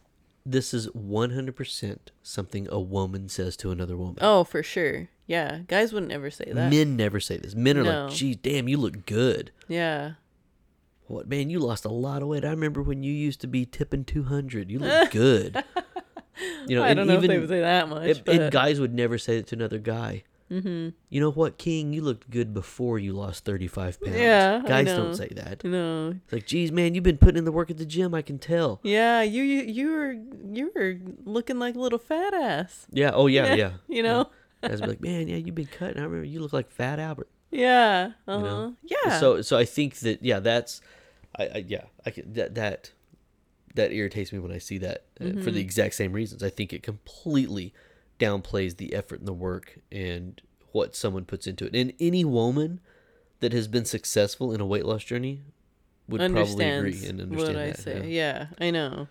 [0.47, 4.19] This is 100% something a woman says to another woman.
[4.21, 5.09] Oh, for sure.
[5.27, 6.71] Yeah, guys wouldn't ever say that.
[6.71, 7.55] Men never say this.
[7.55, 8.05] Men are No.
[8.07, 10.13] like, geez, damn, you look good." Yeah.
[11.07, 11.49] What man?
[11.49, 12.45] You lost a lot of weight.
[12.45, 14.71] I remember when you used to be tipping 200.
[14.71, 15.65] You look good.
[16.67, 18.35] You know, I and don't know even if they would say that much, it- but
[18.37, 20.25] and guys would never say it to another guy.
[20.51, 20.91] Mm-hmm.
[21.11, 21.93] You know what, King?
[21.93, 24.17] You looked good before you lost 35 pounds.
[24.17, 25.65] Yeah, I guys don't say that.
[25.65, 26.15] no.
[26.25, 28.15] It's like, geez, man, you've been putting in the work at the gym.
[28.15, 28.81] I can tell.
[28.83, 30.13] Yeah, you you you were
[30.53, 32.87] you were looking like a little fat ass.
[32.91, 33.11] Yeah.
[33.15, 33.55] Oh yeah.
[33.65, 33.73] Yeah.
[33.89, 34.31] You know.
[34.63, 35.99] Guys be like, man, yeah, you've been cutting.
[35.99, 37.29] I remember you look like Fat Albert.
[37.51, 38.13] Yeah.
[38.27, 38.39] Uh huh.
[38.39, 38.75] You know?
[38.83, 39.21] Yeah.
[39.21, 40.81] So so I think that yeah, that's
[41.39, 42.93] I, I yeah, I can, that that
[43.75, 45.51] that irritates me when I see that uh, for Mm-hmm.
[45.53, 46.43] the exact same reasons.
[46.43, 47.75] I think it completely
[48.19, 50.41] downplays the effort and the work and
[50.73, 51.75] what someone puts into it.
[51.75, 52.81] And any woman
[53.41, 55.43] that has been successful in a weight loss journey
[56.09, 57.79] would probably agree and understand what I that.
[57.79, 58.09] say.
[58.09, 58.47] yeah.
[58.61, 58.67] Yeah.
[58.67, 59.09] I know.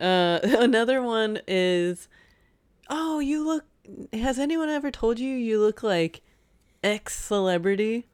[0.00, 2.08] Uh, another one is,
[2.88, 3.64] oh, you look.
[4.12, 6.20] Has anyone ever told you you look like
[6.84, 8.06] X celebrity?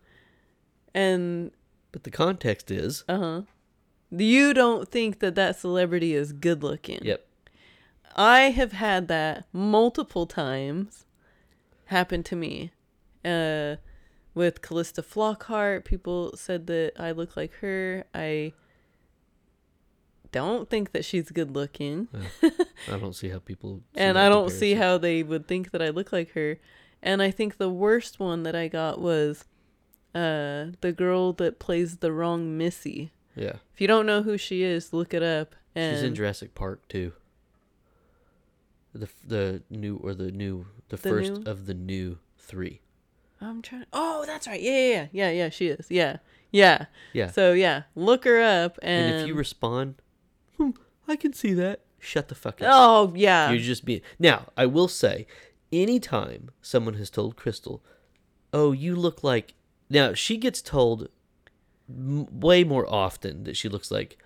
[0.94, 1.50] And
[1.92, 3.42] But the context is, uh huh.
[4.10, 7.00] You don't think that that celebrity is good looking.
[7.02, 7.25] yep,
[8.16, 11.04] I have had that multiple times
[11.86, 12.72] happen to me.
[13.24, 13.76] Uh,
[14.34, 18.04] with Calista Flockhart, people said that I look like her.
[18.14, 18.52] I
[20.32, 22.08] don't think that she's good looking,
[22.42, 23.80] I don't see how people.
[23.94, 26.58] see and I don't see how they would think that I look like her.
[27.02, 29.44] And I think the worst one that I got was
[30.14, 33.12] uh, the girl that plays the wrong Missy.
[33.34, 35.54] Yeah, If you don't know who she is, look it up.
[35.74, 37.12] And she's in Jurassic Park too.
[38.96, 41.50] The the new or the new the, The first new?
[41.50, 42.80] of the new three.
[43.40, 43.84] I'm trying.
[43.92, 44.60] Oh, that's right.
[44.60, 45.48] Yeah, yeah, yeah, yeah, yeah.
[45.50, 45.86] She is.
[45.90, 46.18] Yeah,
[46.50, 46.86] yeah.
[47.12, 47.30] Yeah.
[47.30, 49.96] So yeah, look her up, and, And, if you respond,
[50.56, 50.70] hmm,
[51.06, 51.80] I can see that.
[51.98, 52.68] Shut the fuck up.
[52.70, 54.00] oh yeah, You're just being.
[54.18, 55.26] Now, I will say,
[55.72, 57.82] anytime someone has told Crystal,
[58.52, 59.54] "Oh, you look like,"
[59.90, 61.08] now she gets told
[61.88, 64.18] m- way more often that she looks like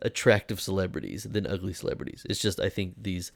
[0.00, 2.26] attractive celebrities than ugly celebrities.
[2.30, 3.32] It's just I think these,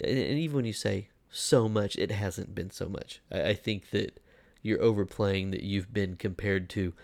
[0.00, 3.20] and, and even when you say so much, it hasn't been so much.
[3.32, 4.20] I, I think that
[4.62, 6.94] you're overplaying that you've been compared to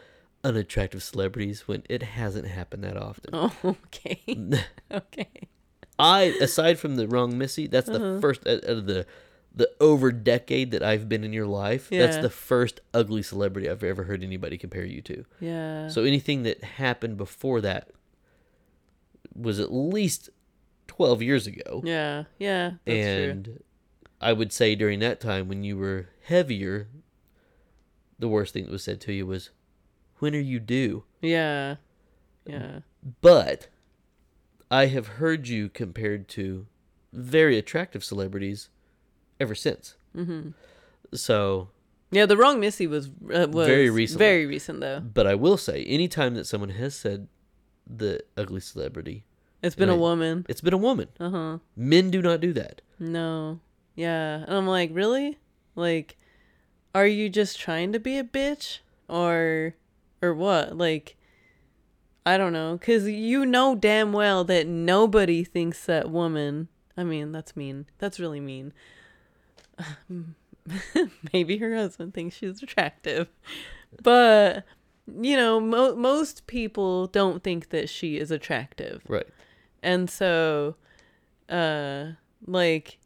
[0.42, 3.30] unattractive celebrities when it hasn't happened that often.
[3.32, 4.20] Oh, okay,
[4.90, 5.28] okay.
[5.98, 8.20] I aside from the wrong Missy, that's the Uh-huh.
[8.20, 9.06] first out of the
[9.54, 11.90] the over decade that I've been in your life.
[11.90, 15.24] That's the first ugly celebrity I've ever heard anybody compare you to.
[15.40, 15.88] Yeah.
[15.88, 17.90] So anything that happened before that
[19.34, 20.30] was at least
[20.90, 22.72] twelve years ago, yeah, yeah.
[22.84, 23.62] That's and
[24.20, 26.88] I would say during that time when you were heavier,
[28.18, 29.50] the worst thing that was said to you was,
[30.18, 31.76] "When are you due?" Yeah,
[32.44, 32.80] yeah.
[33.20, 33.68] But
[34.70, 36.66] I have heard you compared to
[37.12, 38.68] very attractive celebrities
[39.38, 39.96] ever since.
[40.16, 40.50] Mm-hmm.
[41.14, 41.68] So,
[42.10, 44.18] Yeah, the wrong Missy was uh, was Very recent.
[44.18, 45.00] Very recent though.
[45.00, 47.28] but I will say, anytime that someone has said
[47.86, 49.24] the ugly celebrity,
[49.62, 50.46] It's been a woman.
[50.48, 51.08] it's been a woman.
[51.18, 51.58] Uh huh.
[51.76, 52.80] Men do not do that.
[52.98, 53.60] No.
[53.94, 54.44] Yeah.
[54.46, 55.38] And I'm like, really?
[55.76, 56.16] Like,
[56.94, 58.78] are you just trying to be a bitch?
[59.08, 59.74] Or,
[60.22, 60.76] or what?
[60.76, 61.16] Like,
[62.24, 62.76] I don't know.
[62.78, 66.68] Because you know damn well that nobody thinks that woman.
[66.96, 67.86] I mean, that's mean.
[67.98, 68.72] That's really mean.
[71.32, 73.28] Maybe her husband thinks she's attractive.
[74.02, 74.64] But,
[75.20, 79.02] you know, mo- most people don't think that she is attractive.
[79.08, 79.26] Right.
[79.82, 80.76] And so,
[81.48, 82.12] uh,
[82.46, 82.98] like,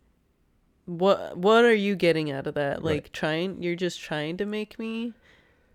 [0.87, 2.83] what what are you getting out of that?
[2.85, 3.13] Like, Right.
[3.13, 5.15] trying you're just trying to make me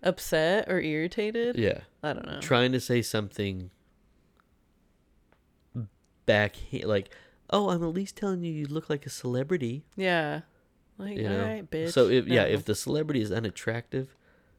[0.02, 1.56] upset or irritated?
[1.58, 1.80] Yeah.
[2.02, 2.40] I don't know.
[2.40, 3.70] Trying to say something
[6.26, 7.10] back like,
[7.50, 10.42] "Oh, I'm at least telling you you look like a celebrity." yeah.
[10.98, 11.40] Like, You know.
[11.40, 11.92] all right, bitch.
[11.92, 14.14] So if yeah, if the celebrity is unattractive,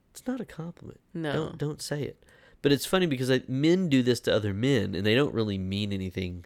[0.10, 1.00] it's not a compliment.
[1.14, 2.24] no, Don't don't say it.
[2.62, 5.58] But it's funny because I, men do this to other men, and they don't really
[5.58, 6.46] mean anything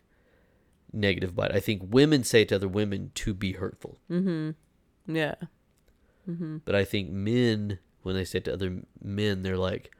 [0.93, 1.55] negative by it.
[1.55, 4.51] I think women say it to other women to be hurtful, mm-hmm,
[5.13, 5.36] yeah,
[6.30, 6.57] Mm-hmm.
[6.66, 9.91] but I think men, when they say it to other men, they're like,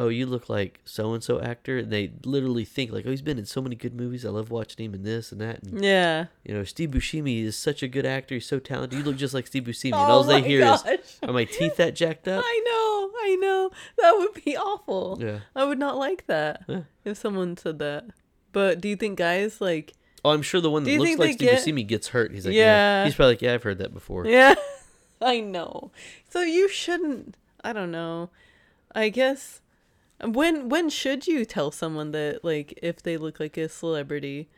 [0.00, 3.22] "Oh, you look like so and so actor," and they literally think like, "Oh, he's
[3.22, 4.24] been in so many good movies.
[4.24, 6.26] I love watching him in this and that." And yeah.
[6.44, 8.34] you know, Steve Buscemi is such a good actor.
[8.34, 8.98] He's so talented.
[8.98, 10.84] You look just like Steve Buscemi, and Oh all they hear gosh.
[10.86, 13.70] is, "Are my teeth that jacked up?" I know, I know.
[13.98, 15.18] That would be awful.
[15.20, 15.40] Yeah.
[15.54, 16.80] I would not like that Yeah.
[17.04, 18.04] if someone said that.
[18.52, 19.92] But do you think guys like?
[20.24, 22.32] Oh, I'm sure the one that looks like Steve get- Buscemi gets hurt.
[22.32, 23.00] He's like, yeah.
[23.00, 23.04] Yeah.
[23.06, 24.26] He's probably like, yeah, I've heard that before.
[24.26, 24.54] Yeah,
[25.22, 25.92] I know.
[26.30, 27.36] So you shouldn't.
[27.64, 28.30] I don't know.
[28.94, 29.60] I guess
[30.24, 34.48] when when should you tell someone that like if they look like a celebrity?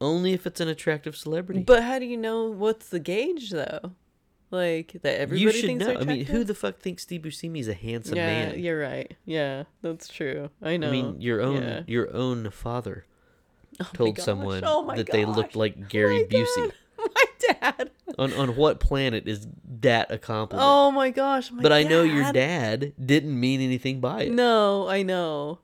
[0.00, 1.62] Only if it's an attractive celebrity.
[1.62, 3.92] But how do you know what's the gauge though?
[4.50, 5.94] Like that everybody you should thinks know.
[5.96, 8.58] I mean, who the fuck thinks Steve Buscemi is a handsome yeah, man?
[8.58, 9.14] you're right.
[9.24, 10.50] Yeah, that's true.
[10.62, 10.88] I know.
[10.88, 11.82] I mean, your own Yeah.
[11.86, 13.04] your own father
[13.80, 16.56] Oh told someone Oh that they looked like oh Gary Oh my Busey.
[16.66, 16.72] God.
[17.14, 17.24] My
[17.60, 17.90] dad.
[18.18, 19.46] On on what planet is
[19.80, 20.68] that a compliment?
[20.68, 21.50] Oh my gosh.
[21.50, 24.32] My but I know your dad didn't mean anything by it.
[24.32, 25.60] No, I know.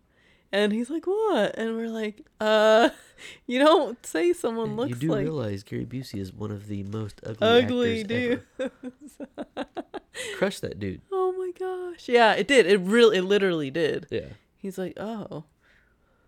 [0.52, 2.90] And he's like, "What?" And we're like, "Uh,
[3.46, 6.68] you don't say someone And looks you do like realize Gary Busey is one of
[6.68, 9.66] the most ugly, ugly, actors dude." ever.
[10.36, 11.02] Crush that dude.
[11.12, 12.08] oh my gosh.
[12.08, 12.66] Yeah, it did.
[12.66, 14.06] It really, it literally did.
[14.10, 14.28] Yeah.
[14.56, 15.44] He's like, "Oh,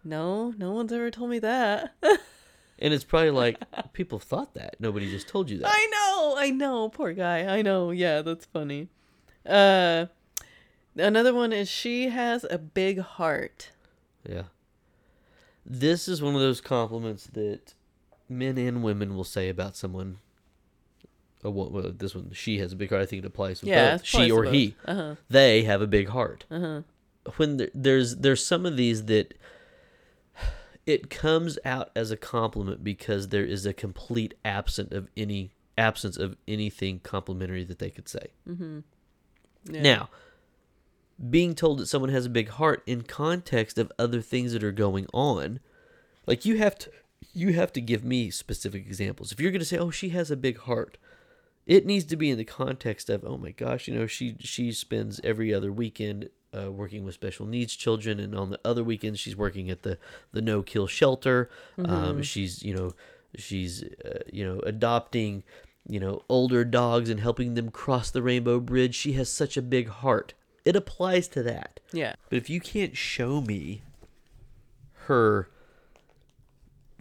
[0.05, 1.95] no, no one's ever told me that."
[2.79, 3.59] And it's probably like
[3.93, 4.77] people thought that.
[4.79, 5.71] Nobody just told you that.
[5.73, 7.45] I know, I know, poor guy.
[7.59, 7.91] I know.
[7.91, 8.89] Yeah, that's funny.
[9.45, 10.07] Uh,
[10.97, 13.71] another one is she has a big heart.
[14.29, 14.45] Yeah.
[15.65, 17.75] This is one of those compliments that
[18.29, 20.19] men and women will say about someone.
[21.45, 23.03] Oh, well, well, this one, she has a big heart.
[23.03, 24.05] I think it applies to Yeah, both.
[24.05, 24.75] She or he.
[24.85, 25.15] Uh huh.
[25.29, 26.45] They have a big heart.
[26.51, 26.81] Uh huh.
[27.37, 29.35] When there, there's there's some of these that
[30.89, 36.17] it comes out as a compliment because there is a complete absence of any absence
[36.17, 38.29] of anything complimentary that they could say.
[38.49, 38.79] Mm-hmm.
[39.71, 39.83] Yeah.
[39.83, 40.09] Now,
[41.29, 44.73] being told that someone has a big heart in context of other things that are
[44.73, 45.61] going on,
[46.27, 46.91] like you have to
[47.35, 49.31] you have to give me specific examples.
[49.31, 50.97] If you're going to say, "Oh, she has a big heart,"
[51.67, 54.73] it needs to be in the context of, "Oh my gosh, you know, she she
[54.73, 59.21] spends every other weekend uh, working with special needs children, and on the other weekends
[59.21, 59.99] she's working at the
[60.33, 61.51] the no kill shelter.
[61.85, 62.93] Um, she's you know
[63.37, 65.43] she's uh, you know adopting."
[65.91, 68.95] You know, older dogs and helping them cross the rainbow bridge.
[68.95, 70.35] She has such a big heart.
[70.67, 71.81] It applies to that.
[71.95, 72.15] Yeah.
[72.29, 73.81] But if you can't show me
[75.07, 75.49] her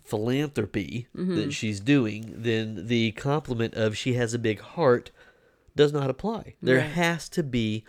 [0.04, 5.12] philanthropy that she's doing, then the compliment of she has a big heart
[5.76, 6.56] does not apply.
[6.62, 6.86] There Right.
[6.92, 7.84] has to be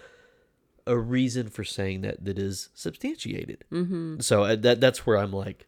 [0.89, 3.65] a reason for saying that that is substantiated.
[3.71, 4.21] Mm-hmm.
[4.21, 5.67] So uh, that that's where I'm like,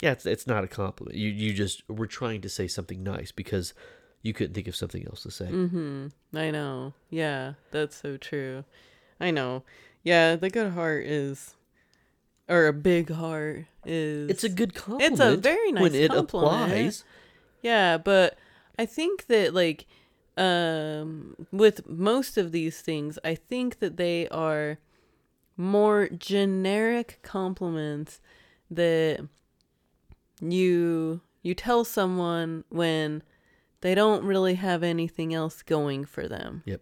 [0.00, 1.16] yeah, it's it's not a compliment.
[1.16, 3.74] You you just we're trying to say something nice because
[4.22, 5.46] you couldn't think of something else to say.
[5.46, 6.08] Mm-hmm.
[6.36, 6.94] I know.
[7.10, 8.64] Yeah, that's so true.
[9.20, 9.62] I know.
[10.02, 11.54] Yeah, the good heart is,
[12.48, 14.30] or a big heart is.
[14.30, 15.12] It's a good compliment.
[15.12, 16.62] It's a very nice when it compliment.
[16.64, 17.04] applies.
[17.62, 18.36] Yeah, but
[18.78, 19.86] I think that like,
[20.36, 24.78] um, with most of these things, I think that they are
[25.56, 28.20] more generic compliments
[28.70, 29.20] that
[30.40, 33.22] you you tell someone when
[33.82, 36.62] they don't really have anything else going for them.
[36.64, 36.80] Yep.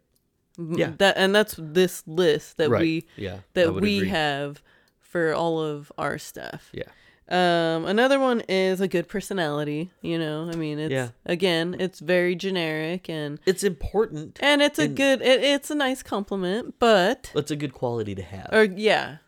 [0.59, 0.93] Yeah.
[0.99, 2.81] That and that's this list that right.
[2.81, 3.39] we yeah.
[3.55, 4.09] That we agree.
[4.09, 4.63] have
[5.01, 6.71] for all of our stuff.
[6.73, 6.85] Yeah.
[7.29, 9.91] Um, another one is a good personality.
[10.03, 11.11] You know, I mean, it's Yeah.
[11.25, 14.39] again, it's very generic and It's important.
[14.43, 18.15] and it's a And- good, it, it's a nice compliment, but It's a good quality
[18.17, 18.51] to have.
[18.53, 19.19] or yeah,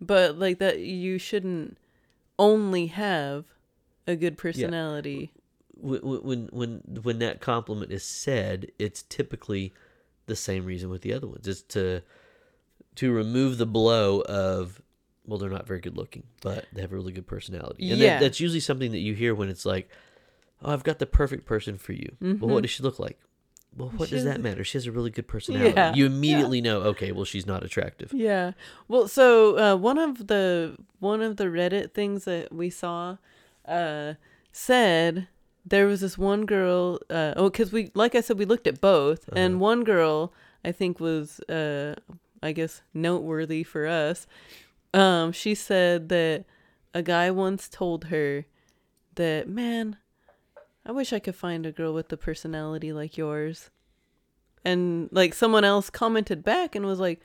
[0.00, 1.78] but like that, you shouldn't
[2.38, 3.44] only have
[4.06, 5.32] a good personality.
[5.80, 9.72] when when when when that compliment is said, it's typically
[10.26, 11.46] the same reason with the other ones.
[11.46, 12.02] It's to
[12.96, 14.82] to remove the blow of
[15.28, 17.90] well, they're not very good looking, but they have a really good personality.
[17.90, 18.18] And Yeah.
[18.18, 19.88] that, that's usually something that you hear when it's like,
[20.62, 23.18] "Oh, I've got the perfect person for you." Well, what does she look like?
[23.76, 24.64] Well, what She does that matter?
[24.64, 25.72] She has a really good personality.
[25.74, 26.10] Yeah, You yeah.
[26.10, 28.12] immediately know, okay, well, she's not attractive.
[28.12, 28.52] Yeah.
[28.88, 33.18] Well, so uh, one of the one of the Reddit things that we saw
[33.66, 34.14] uh,
[34.52, 35.28] said
[35.64, 36.98] there was this one girl.
[37.10, 39.38] Uh, oh, because we, like I said, we looked at both, Uh-huh.
[39.38, 40.32] and one girl
[40.64, 41.94] I think was, uh,
[42.42, 44.26] I guess, noteworthy for us.
[44.94, 46.44] Um, she said that
[46.94, 48.46] a guy once told her
[49.14, 49.96] that, man,
[50.86, 53.70] I wish I could find a girl with a personality like yours.
[54.64, 57.20] And like someone else commented back and was like,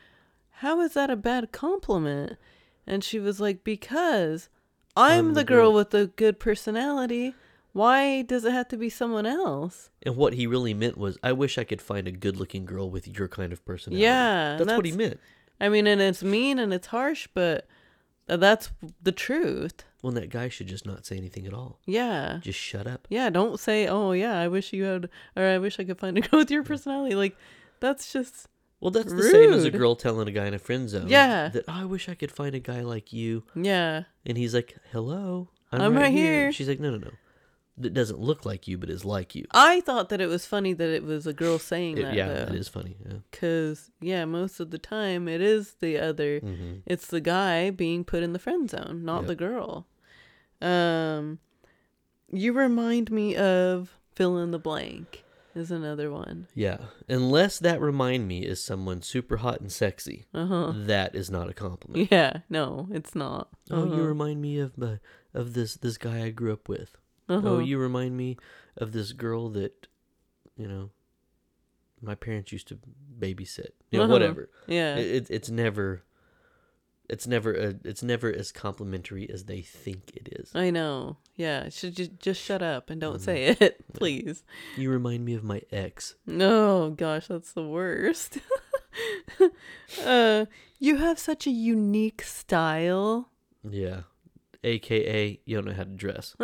[0.49, 2.37] How is that a bad compliment?
[2.85, 4.49] And she was like, Because
[4.95, 7.33] I'm, I'm the girl girl." with the good personality.
[7.71, 9.89] Why does it have to be someone else?
[10.03, 12.89] And what he really meant was, I wish I could find a good looking girl
[12.89, 14.03] with your kind of personality.
[14.03, 15.19] Yeah, That's, what he meant.
[15.59, 17.67] I mean, and it's mean and it's harsh, but
[18.27, 19.83] that's the truth.
[20.01, 21.79] Well, that guy should just not say anything at all.
[21.85, 22.39] Yeah.
[22.41, 23.07] Just shut up.
[23.09, 26.17] Yeah, don't say, "Oh yeah, I wish you had," or "I wish I could find
[26.17, 27.37] a girl with your personality." Like,
[27.79, 28.47] that's just
[28.81, 31.07] Well, that's the same as a girl telling a guy in a friend zone.
[31.07, 31.47] Yeah.
[31.49, 33.43] That "Oh, I wish I could find a guy like you.
[33.55, 35.49] yeah, And he's like, hello.
[35.71, 37.11] I'm right here." She's like, no, no, no.
[37.75, 39.45] That doesn't look like you, but is like you.
[39.51, 42.13] I thought that it was funny that it was a girl saying It- that.
[42.13, 42.53] yeah, though.
[42.53, 42.97] it is funny.
[43.03, 43.17] Yeah.
[43.31, 46.39] Cause yeah, most of the time it is the other.
[46.39, 49.87] hmm It's the guy being put in the friend zone, not the girl.
[50.61, 51.39] Um,
[52.31, 55.23] you remind me of fill in the blank
[55.55, 56.47] is another one.
[56.55, 56.77] Yeah.
[57.09, 60.73] Unless that remind me is someone super hot and sexy, Uh huh.
[60.75, 62.09] that is not a compliment.
[62.11, 62.37] Yeah.
[62.49, 63.49] No, it's not.
[63.71, 64.01] Oh, you Uh-huh.
[64.03, 64.97] remind me of uh,
[65.33, 66.97] of this this guy I grew up with.
[67.33, 67.49] Uh-huh.
[67.49, 68.37] Oh, you remind me
[68.77, 69.87] of this girl that,
[70.55, 70.89] you know,
[72.01, 72.79] my parents used to
[73.19, 73.69] babysit.
[73.91, 74.13] You know, Uh-huh.
[74.13, 74.49] whatever.
[74.67, 74.95] Yeah.
[74.97, 76.03] It, it, it's never,
[77.09, 80.51] it's never, a, it's never as complimentary as they think it is.
[80.55, 81.17] I know.
[81.35, 81.69] Yeah.
[81.69, 83.25] Should just just shut up and don't Mhm.
[83.25, 84.43] say it, please.
[84.77, 86.15] You remind me of my ex.
[86.25, 88.37] No, gosh, that's the worst.
[90.05, 90.45] uh,
[90.79, 93.29] you have such a unique style.
[93.69, 94.01] Yeah,
[94.63, 96.35] AKA you don't know how to dress.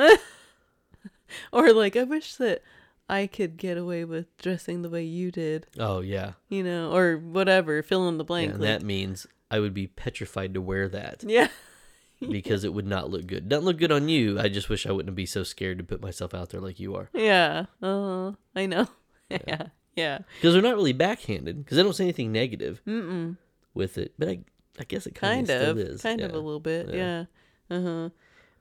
[1.53, 2.61] Or like, I wish that
[3.07, 7.17] I could get away with dressing the way you did, Oh yeah, you know, or
[7.17, 7.82] whatever.
[7.84, 8.51] Fill in the yeah blank.
[8.51, 11.47] and like- that means I would be petrified to wear that yeah.
[12.19, 13.49] because it would not look good.
[13.49, 14.39] Doesn't look good on you.
[14.39, 16.95] I just wish I wouldn't be so scared to put myself out there like you
[16.95, 17.09] are.
[17.13, 17.65] Yeah.
[17.82, 18.88] Uh, I know.
[19.30, 19.67] Yeah.
[19.95, 20.19] Yeah.
[20.38, 21.63] Because they're not really backhanded.
[21.63, 23.38] Because they don't say anything negative Mm-mm.
[23.75, 24.13] with it.
[24.17, 24.39] But I,
[24.80, 26.01] I guess it kind, of is.
[26.01, 26.89] Kind of a little bit.
[26.93, 27.25] Yeah.
[27.69, 27.77] Yeah.
[27.77, 28.09] Uh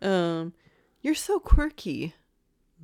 [0.02, 0.06] huh.
[0.06, 0.52] Um,
[1.00, 2.14] you're so quirky.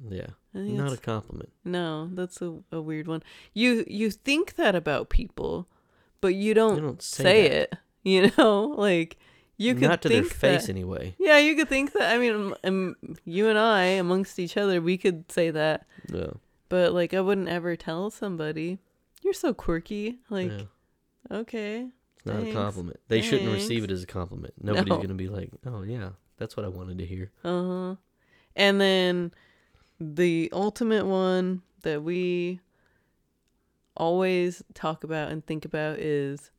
[0.09, 1.51] Yeah, not a compliment.
[1.65, 3.23] No, that's a, a weird one.
[3.53, 5.69] You you think that about people,
[6.21, 7.75] but you don't, You don't say, say, it.
[8.07, 9.17] You know, like
[9.57, 11.15] you could not to their face that- anyway.
[11.19, 12.13] Yeah, you could think that.
[12.15, 16.33] I mean, um, you and I amongst each other, we could say that, Yeah.
[16.69, 18.79] but like I wouldn't ever tell somebody.
[19.23, 20.19] You're so quirky.
[20.29, 20.65] Like, yeah.
[21.31, 22.51] okay, It's not Thanks.
[22.51, 23.01] a compliment.
[23.09, 24.53] They shouldn't receive it as a compliment.
[24.61, 24.97] Nobody's No.
[25.01, 27.95] gonna be like, "Oh yeah, that's what I wanted to hear." uh huh.
[28.57, 29.33] And then
[30.01, 32.61] the ultimate one that we
[33.97, 36.51] always talk about and think about is,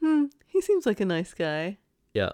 [0.00, 1.78] hmm, he seems like a nice guy.
[2.14, 2.32] Yeah.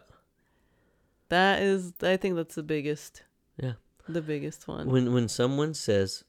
[1.29, 3.23] That is, I think that's the biggest.
[3.61, 3.73] Yeah.
[4.09, 4.89] The biggest one.
[4.89, 6.25] When when someone says,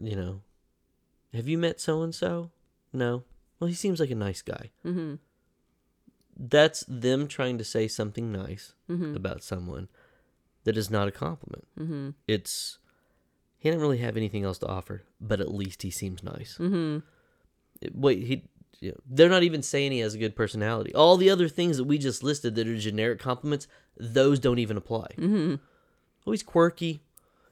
[0.00, 0.40] you know,
[1.32, 2.50] have you met so and so?
[2.92, 3.22] No.
[3.60, 4.70] Well, he seems like a nice guy.
[4.84, 5.14] mm-hmm.
[6.42, 9.14] That's them trying to say something nice Mm-hmm.
[9.14, 9.88] about someone
[10.64, 11.66] that is not a compliment.
[11.78, 12.10] Mm-hmm.
[12.28, 12.78] It's
[13.58, 16.56] he didn't really have anything else to offer, but at least he seems nice.
[16.58, 16.98] Mm-hmm.
[17.82, 18.44] It- wait, he.
[18.82, 20.94] You know, they're not even saying he has a good personality.
[20.94, 23.66] All the other things that we just listed that are generic compliments,
[23.98, 25.08] those don't even apply.
[25.18, 25.56] Mm-hmm.
[26.26, 27.02] Oh, he's quirky.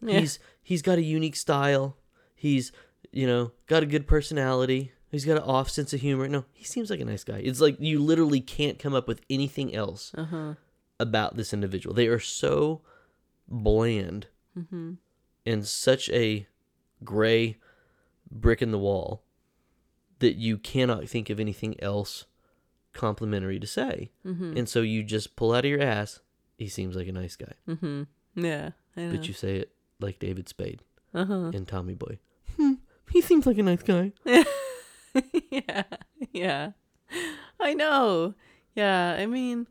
[0.01, 0.21] Yeah.
[0.21, 1.99] He's he's got a unique style.
[2.35, 2.73] He's
[3.13, 4.93] you know got a good personality.
[5.11, 6.29] He's got an off sense of humor.
[6.29, 7.39] No, he seems like a nice guy.
[7.45, 10.55] It's like you literally can't come up with anything else Uh huh.
[10.99, 11.95] about this individual.
[11.95, 12.81] They are so
[13.49, 14.27] bland
[14.59, 14.95] Mm-hmm.
[15.47, 16.47] and such a
[17.05, 17.59] gray
[18.31, 19.23] brick in the wall
[20.19, 22.25] that you cannot think of anything else
[22.93, 24.11] complimentary to say.
[24.27, 24.57] Mm-hmm.
[24.57, 26.19] And so you just pull out of your ass,
[26.57, 27.53] he seems like a nice guy.
[27.69, 28.03] Mm-hmm.
[28.45, 28.71] Yeah.
[28.97, 29.71] But you say it
[30.01, 30.83] like David Spade
[31.15, 31.51] Uh huh.
[31.55, 32.19] and Tommy Boy.
[32.57, 32.73] Hmm,
[33.13, 34.11] he seems like a nice guy.
[35.53, 35.85] yeah.
[36.33, 36.73] Yeah.
[37.61, 38.35] I know.
[38.75, 39.15] Yeah.
[39.17, 39.69] I mean,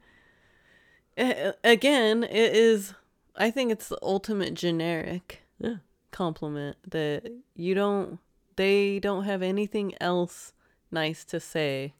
[1.17, 2.93] again, it is
[3.37, 5.77] I think it's the ultimate generic Yeah.
[6.11, 8.19] compliment that you don't
[8.55, 10.53] they don't have anything else
[10.91, 11.93] nice to say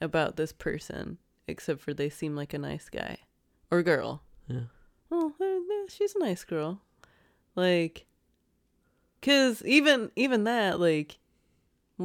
[0.00, 1.18] about this person
[1.48, 3.18] except for they seem like a nice guy
[3.70, 4.22] or girl.
[4.46, 4.66] Yeah.
[5.10, 5.32] Oh,
[5.88, 6.80] she's a nice girl.
[7.54, 8.06] Like
[9.22, 11.18] cuz even even that like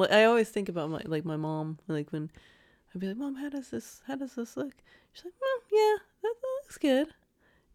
[0.09, 2.31] I always think about my like my mom like when
[2.93, 4.73] I'd be like, "Mom, how does this how does this look?"
[5.13, 7.07] She's like, "Mom, yeah, that looks good."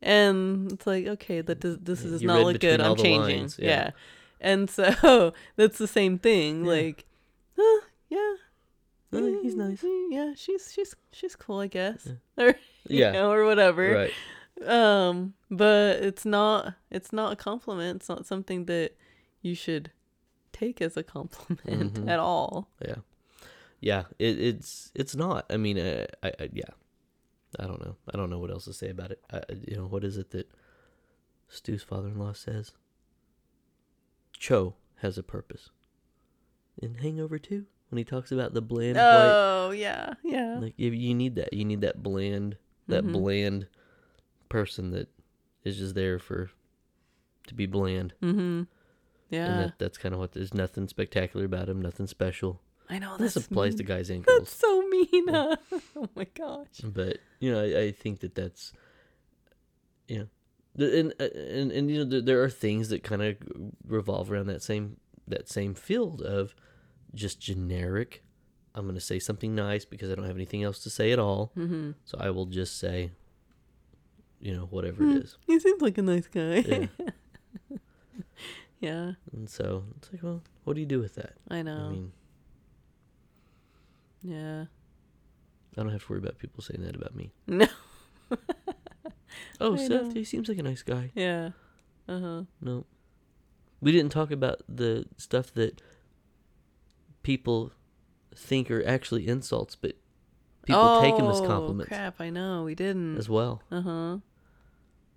[0.03, 2.81] And it's like, okay, that does, this Yeah, does you not look good.
[2.81, 3.39] I'm changing.
[3.41, 3.67] lines, yeah.
[3.69, 3.91] yeah.
[4.41, 6.65] And so that's the same thing.
[6.65, 6.71] Yeah.
[6.71, 7.05] Like,
[8.09, 8.35] yeah.
[9.13, 9.83] Oh, he's nice.
[10.11, 12.09] Yeah, she's she's she's cool, I guess.
[12.39, 12.55] Or
[12.87, 13.13] Yeah.
[13.13, 13.91] know, or whatever.
[13.93, 14.69] Right.
[14.69, 17.97] Um, but it's not it's not a compliment.
[17.97, 18.93] It's not something that
[19.43, 19.91] you should
[20.53, 22.09] take as a compliment Mhm.
[22.15, 22.69] at all.
[22.87, 22.97] Yeah.
[23.81, 24.03] Yeah.
[24.19, 25.47] It, it's it's not.
[25.51, 26.65] I mean, uh, I, I yeah.
[27.59, 27.97] I don't know.
[28.13, 29.21] I don't know what else to say about it.
[29.33, 30.49] I, you know, what is it that
[31.49, 32.73] Stu's father-in-law says?
[34.39, 35.71] Cho has a purpose.
[36.83, 40.59] In Hangover 2, when he talks about the bland white Oh yeah, yeah.
[40.61, 41.53] Like you, you need that.
[41.53, 42.57] You need that bland,
[42.89, 43.13] that Mhm.
[43.13, 43.67] bland
[44.49, 45.09] person that
[45.65, 46.51] is just there for
[47.47, 48.13] to be bland.
[48.23, 48.39] Mm-hmm.
[48.39, 48.67] And
[49.31, 49.57] Yeah.
[49.57, 50.33] that, that's kind of what.
[50.33, 51.81] There's nothing spectacular about him.
[51.81, 52.61] Nothing special.
[52.89, 54.86] I know this applies to guys and That's so
[55.29, 55.57] huh?
[55.97, 56.81] oh my gosh.
[56.85, 58.73] But you know, I, I think that that's,
[60.09, 63.37] you know, and, and and you know, there, are things that kind of
[63.87, 66.55] revolve around that same that same field of
[67.15, 68.23] just generic.
[68.75, 71.53] I'm gonna say something nice because I don't have anything else to say at all.
[71.57, 71.93] Mm-hmm.
[72.05, 73.13] So I will just say,
[74.39, 75.13] you know, whatever Hmm.
[75.17, 75.39] it is.
[75.47, 76.57] He seems like a nice guy.
[76.59, 76.87] Yeah.
[78.79, 81.33] Yeah, And so it's like, well, what do you do with that?
[81.51, 81.87] I know.
[81.87, 82.13] I mean,
[84.23, 84.65] yeah.
[85.77, 87.33] I don't have to worry about people saying that about me.
[87.47, 87.67] No.
[89.61, 90.11] Oh, I Seth, know.
[90.13, 91.11] he seems like a nice guy.
[91.15, 91.51] Yeah.
[92.09, 92.43] Uh huh.
[92.61, 92.87] No.
[93.81, 95.83] We didn't talk about the stuff that
[97.23, 97.73] people
[98.35, 99.93] think are actually insults, but
[100.63, 102.65] people take them as compliments Oh, Crap, I know.
[102.65, 103.19] We didn't.
[103.19, 103.63] as well.
[103.71, 104.17] Uh huh.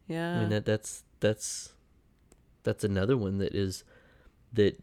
[0.07, 0.37] Yeah.
[0.37, 1.73] I mean that that's that's
[2.63, 3.83] that's another one that is
[4.53, 4.81] that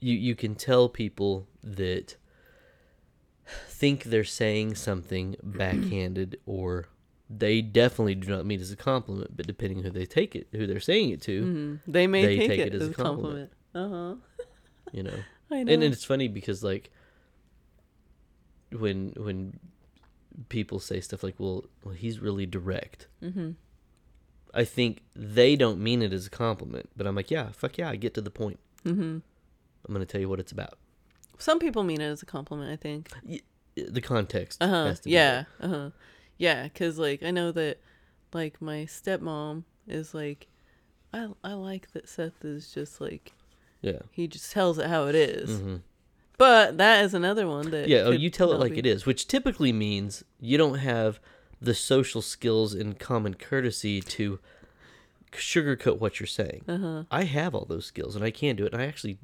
[0.00, 2.16] you you can tell people that
[3.68, 6.88] think they're saying something backhanded or
[7.30, 10.48] they definitely do not mean it as a compliment, but depending who they take it,
[10.52, 11.80] who they're saying it to, Mhm.
[11.86, 13.50] They may they take, take it, as a compliment.
[13.72, 14.18] compliment.
[14.18, 14.44] Uh huh.
[14.92, 15.10] you know.
[15.50, 15.72] I know.
[15.72, 16.90] And, and it's funny because like
[18.70, 19.58] when when
[20.48, 23.50] people say stuff like, "Well, well he's really direct." mm-hmm.
[24.54, 27.90] I think they don't mean it as a compliment, but I'm like, "Yeah, fuck yeah,
[27.90, 28.58] I get to the point.
[28.84, 29.18] Mm-hmm.
[29.84, 30.78] I'm going to tell you what it's about."
[31.38, 32.70] Some people mean it as a compliment.
[32.70, 33.10] I think.
[33.76, 34.84] The context Uh huh.
[34.86, 35.44] has to Yeah.
[35.60, 35.90] Uh huh.
[36.36, 36.64] Yeah.
[36.64, 37.78] Because like I know that,
[38.32, 40.48] like my stepmom is like,
[41.14, 43.32] I I like that Seth is just like
[43.80, 44.00] Yeah.
[44.10, 45.60] he just tells it how it is.
[45.60, 45.76] hmm
[46.38, 49.06] But that is another one that Yeah, oh, you tell it like be- it is,
[49.06, 51.20] which typically means you don't have
[51.60, 54.38] the social skills and common courtesy to
[55.32, 56.62] sugarcoat what you're saying.
[56.68, 57.04] Uh-huh.
[57.10, 58.72] I have all those skills and I can do it.
[58.72, 59.18] And I actually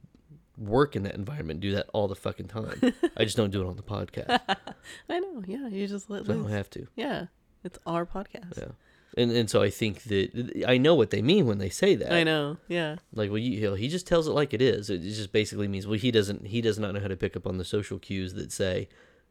[0.56, 2.94] work in that environment, do that all the fucking time.
[3.16, 4.40] I just don't do it on the podcast.
[5.08, 5.42] I know.
[5.46, 6.86] Yeah, you just let So I don't have to.
[6.96, 7.26] Yeah,
[7.62, 8.58] it's our podcast.
[8.58, 8.68] Yeah.
[9.16, 12.12] And and so I think that I know what they mean when they say that.
[12.12, 12.56] I know.
[12.66, 12.96] Yeah.
[13.12, 14.90] Like, well, you, he just tells it like it is.
[14.90, 17.46] It just basically means, well, he doesn't, he does not know how to pick up
[17.46, 18.88] on the social cues that say,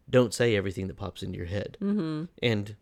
[0.09, 1.77] don't say everything that pops into your head.
[1.81, 2.25] Mm-hmm.
[2.41, 2.75] And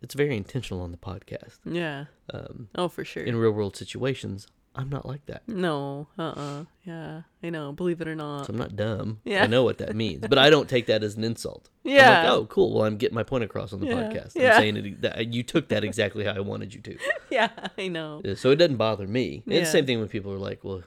[0.00, 1.58] it's very intentional on the podcast.
[1.64, 2.06] Yeah.
[2.34, 3.22] Um, Oh, for sure.
[3.22, 5.42] in real world situations, I'm not like that.
[5.48, 6.08] no.
[6.18, 6.22] Uh.
[6.22, 7.22] uh Yeah.
[7.42, 7.72] I know.
[7.72, 8.46] Believe it or not.
[8.46, 9.20] So I'm not dumb.
[9.24, 9.42] Yeah.
[9.44, 11.68] I know what that means, but I don't take that as an insult.
[11.84, 12.22] Yeah.
[12.22, 12.72] like, oh, cool.
[12.74, 13.94] Well, I'm getting my point across on the Yeah.
[13.94, 14.34] podcast.
[14.36, 14.58] I'm Yeah.
[14.58, 16.96] saying it, that you took that exactly how I wanted you to.
[17.30, 17.50] yeah.
[17.76, 18.22] I know.
[18.26, 19.42] Uh, So it doesn't bother me.
[19.46, 20.84] It's the same thing when people are like, well, well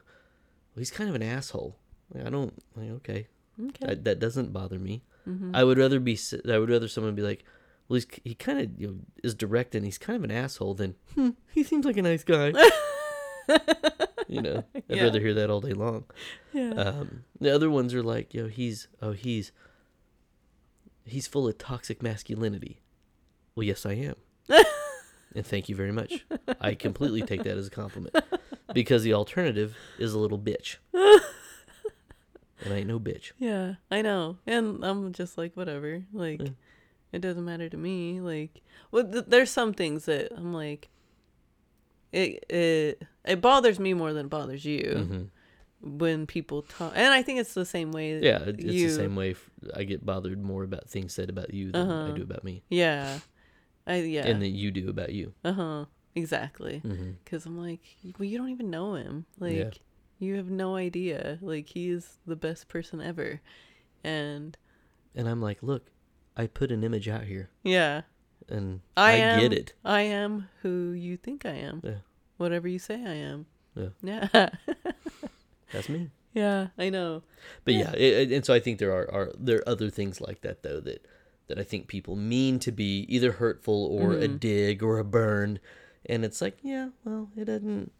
[0.77, 1.75] he's kind of an asshole.
[2.13, 3.27] Like, I don't, like, okay.
[3.61, 3.85] Okay.
[3.85, 5.03] That, that doesn't bother me.
[5.27, 5.51] mm-hmm.
[5.55, 6.17] I would rather be,
[6.49, 7.43] I would rather someone be like,
[7.87, 10.73] well, he's, he kind of you know, is direct and he's kind of an asshole
[10.73, 12.51] than, hmm, he seems like a nice guy.
[14.27, 15.03] you know, I'd Yeah.
[15.03, 16.05] rather hear that all day long.
[16.53, 16.71] yeah.
[16.71, 19.51] Um, the other ones are like, yo, he's oh he's
[21.05, 22.81] he's full of toxic masculinity.
[23.55, 24.15] Well, yes, I am,
[25.35, 26.25] and thank you very much.
[26.59, 28.15] I completely take that as a compliment
[28.73, 33.31] because the alternative is a little bitch, and I ain't no bitch.
[33.37, 33.75] yeah.
[33.91, 34.37] I know.
[34.47, 36.03] And I'm just like whatever.
[36.13, 36.49] Like Yeah.
[37.13, 38.19] it doesn't matter to me.
[38.21, 40.89] Like well, th- there's some things that I'm like.
[42.21, 45.07] It it it bothers me more than it bothers you.
[45.09, 45.23] hmm
[45.81, 49.15] when people talk and i think it's the same way Yeah, it's you, the same
[49.15, 49.35] way.
[49.75, 52.11] i get bothered more about things said about you than I Uh-huh.
[52.15, 53.19] do about me, yeah
[53.85, 55.33] i yeah and that you do about you.
[55.43, 55.85] uh-huh
[56.15, 56.81] exactly.
[57.23, 57.81] Because I'm like,
[58.17, 59.25] well, you don't even know him.
[59.37, 59.71] Like, Yeah.
[60.17, 61.37] you have no idea.
[61.41, 63.41] Like, he is the best person ever.
[64.03, 64.57] And
[65.13, 65.83] And I'm like, look,
[66.37, 68.03] I put an image out here, yeah,
[68.49, 69.39] and I, I, am.
[69.39, 69.73] get it.
[69.83, 71.81] I am who you think I am.
[71.83, 71.95] Yeah.
[72.37, 73.45] Whatever you say I am.
[73.75, 73.89] Yeah.
[74.03, 74.49] Yeah.
[75.73, 76.09] That's me.
[76.33, 77.23] yeah, I know.
[77.65, 80.41] But yeah, it, and so I think there are, are there are other things like
[80.41, 81.05] that though that
[81.47, 84.39] that I think people mean to be either hurtful or a Mhm.
[84.39, 85.59] dig or a burn,
[86.05, 87.91] and it's like yeah, well, it doesn't.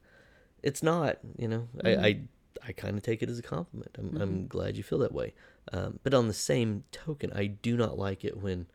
[0.63, 1.17] It's not.
[1.37, 2.19] You know, I I,
[2.67, 3.91] I kind of take it as a compliment.
[3.97, 5.33] I'm I'm glad you feel that way.
[5.73, 8.67] Um, but on the same token, I do not like it when,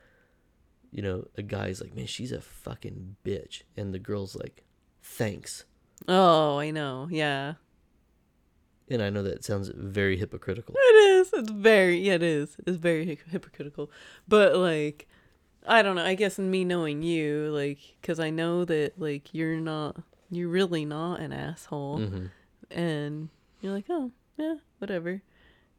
[0.92, 4.62] you know, a guy's like, man, she's a fucking bitch, and the girl's like,
[5.02, 5.64] thanks.
[6.08, 7.08] Oh, I know.
[7.10, 7.54] Yeah.
[8.88, 10.74] And I know that sounds very hypocritical.
[10.76, 11.30] It is.
[11.32, 12.56] It's very, yeah, it is.
[12.66, 13.90] It's very hy- hypocritical.
[14.26, 15.06] But, like,
[15.66, 16.04] I don't know.
[16.04, 19.96] I guess in me knowing you, like, because I know that, like, you're not,
[20.30, 21.98] you're really not an asshole.
[21.98, 22.26] hmm
[22.70, 23.28] And
[23.60, 25.22] you're like, oh, yeah, whatever.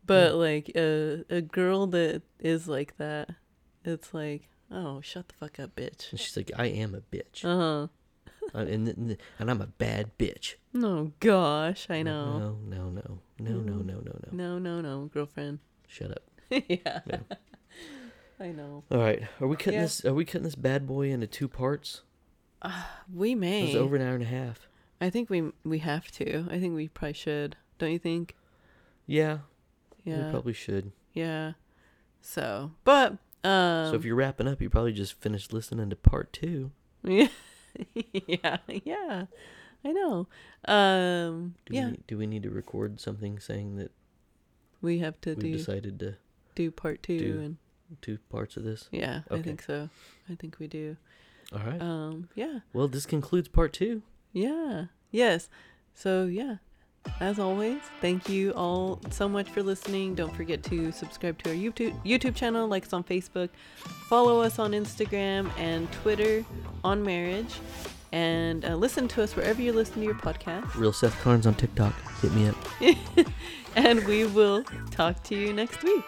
[0.06, 3.30] But, like, a, a girl that is like that,
[3.84, 6.12] it's like, oh, shut the fuck up, bitch.
[6.12, 7.44] And she's like, I am a bitch.
[7.46, 7.88] Uh huh.
[8.56, 10.56] Uh, and, and I'm a bad bitch.
[10.76, 11.88] Oh, gosh.
[11.90, 12.58] I know.
[12.68, 14.30] No, no, no, no, no, no, no, no.
[14.32, 15.60] No, no, no, girlfriend.
[15.88, 16.24] Shut up.
[16.50, 17.00] yeah.
[17.08, 17.20] Yeah.
[18.40, 18.84] I know.
[18.92, 19.82] All right, are we cutting Yeah.
[19.84, 20.04] this?
[20.04, 22.02] Are we cutting this bad boy into two parts?
[23.14, 23.68] We may.
[23.68, 24.68] was over an hour and a half.
[25.00, 26.48] I think we we have to.
[26.50, 27.56] I think we probably should.
[27.78, 28.36] Don't you think?
[29.06, 29.40] Yeah,
[30.04, 30.26] Yeah.
[30.26, 30.92] we probably should.
[31.14, 31.54] Yeah.
[32.22, 36.32] So, but um so if you're wrapping up, you probably just finished listening to part
[36.34, 36.72] two.
[37.04, 37.28] yeah.
[38.28, 38.58] yeah.
[38.68, 39.26] Yeah.
[39.84, 40.28] I know.
[40.66, 43.92] Um Do yeah, We, do we need to record something saying that
[44.82, 46.16] we have to we do decided to
[46.56, 47.58] do part 2 do- and
[48.02, 48.88] two parts of this?
[48.92, 49.90] yeah, I think so.
[50.30, 50.98] I think we do.
[51.54, 51.82] All right.
[51.82, 52.60] Um yeah.
[52.74, 54.04] well, this concludes part two.
[54.34, 54.86] Yeah.
[55.12, 55.50] Yes.
[55.94, 56.58] So yeah.
[57.20, 60.16] As always, thank you all so much for listening.
[60.16, 63.50] Don't forget to subscribe to our YouTube YouTube channel, like us on Facebook,
[64.08, 66.44] follow us on Instagram and Twitter
[66.84, 67.60] on marriage,
[68.12, 70.74] and uh, listen to us wherever you listen to your podcast.
[70.76, 71.94] Real Seth Carnes on TikTok.
[72.22, 73.28] Hit me up.
[73.76, 76.04] And we will talk to you next week.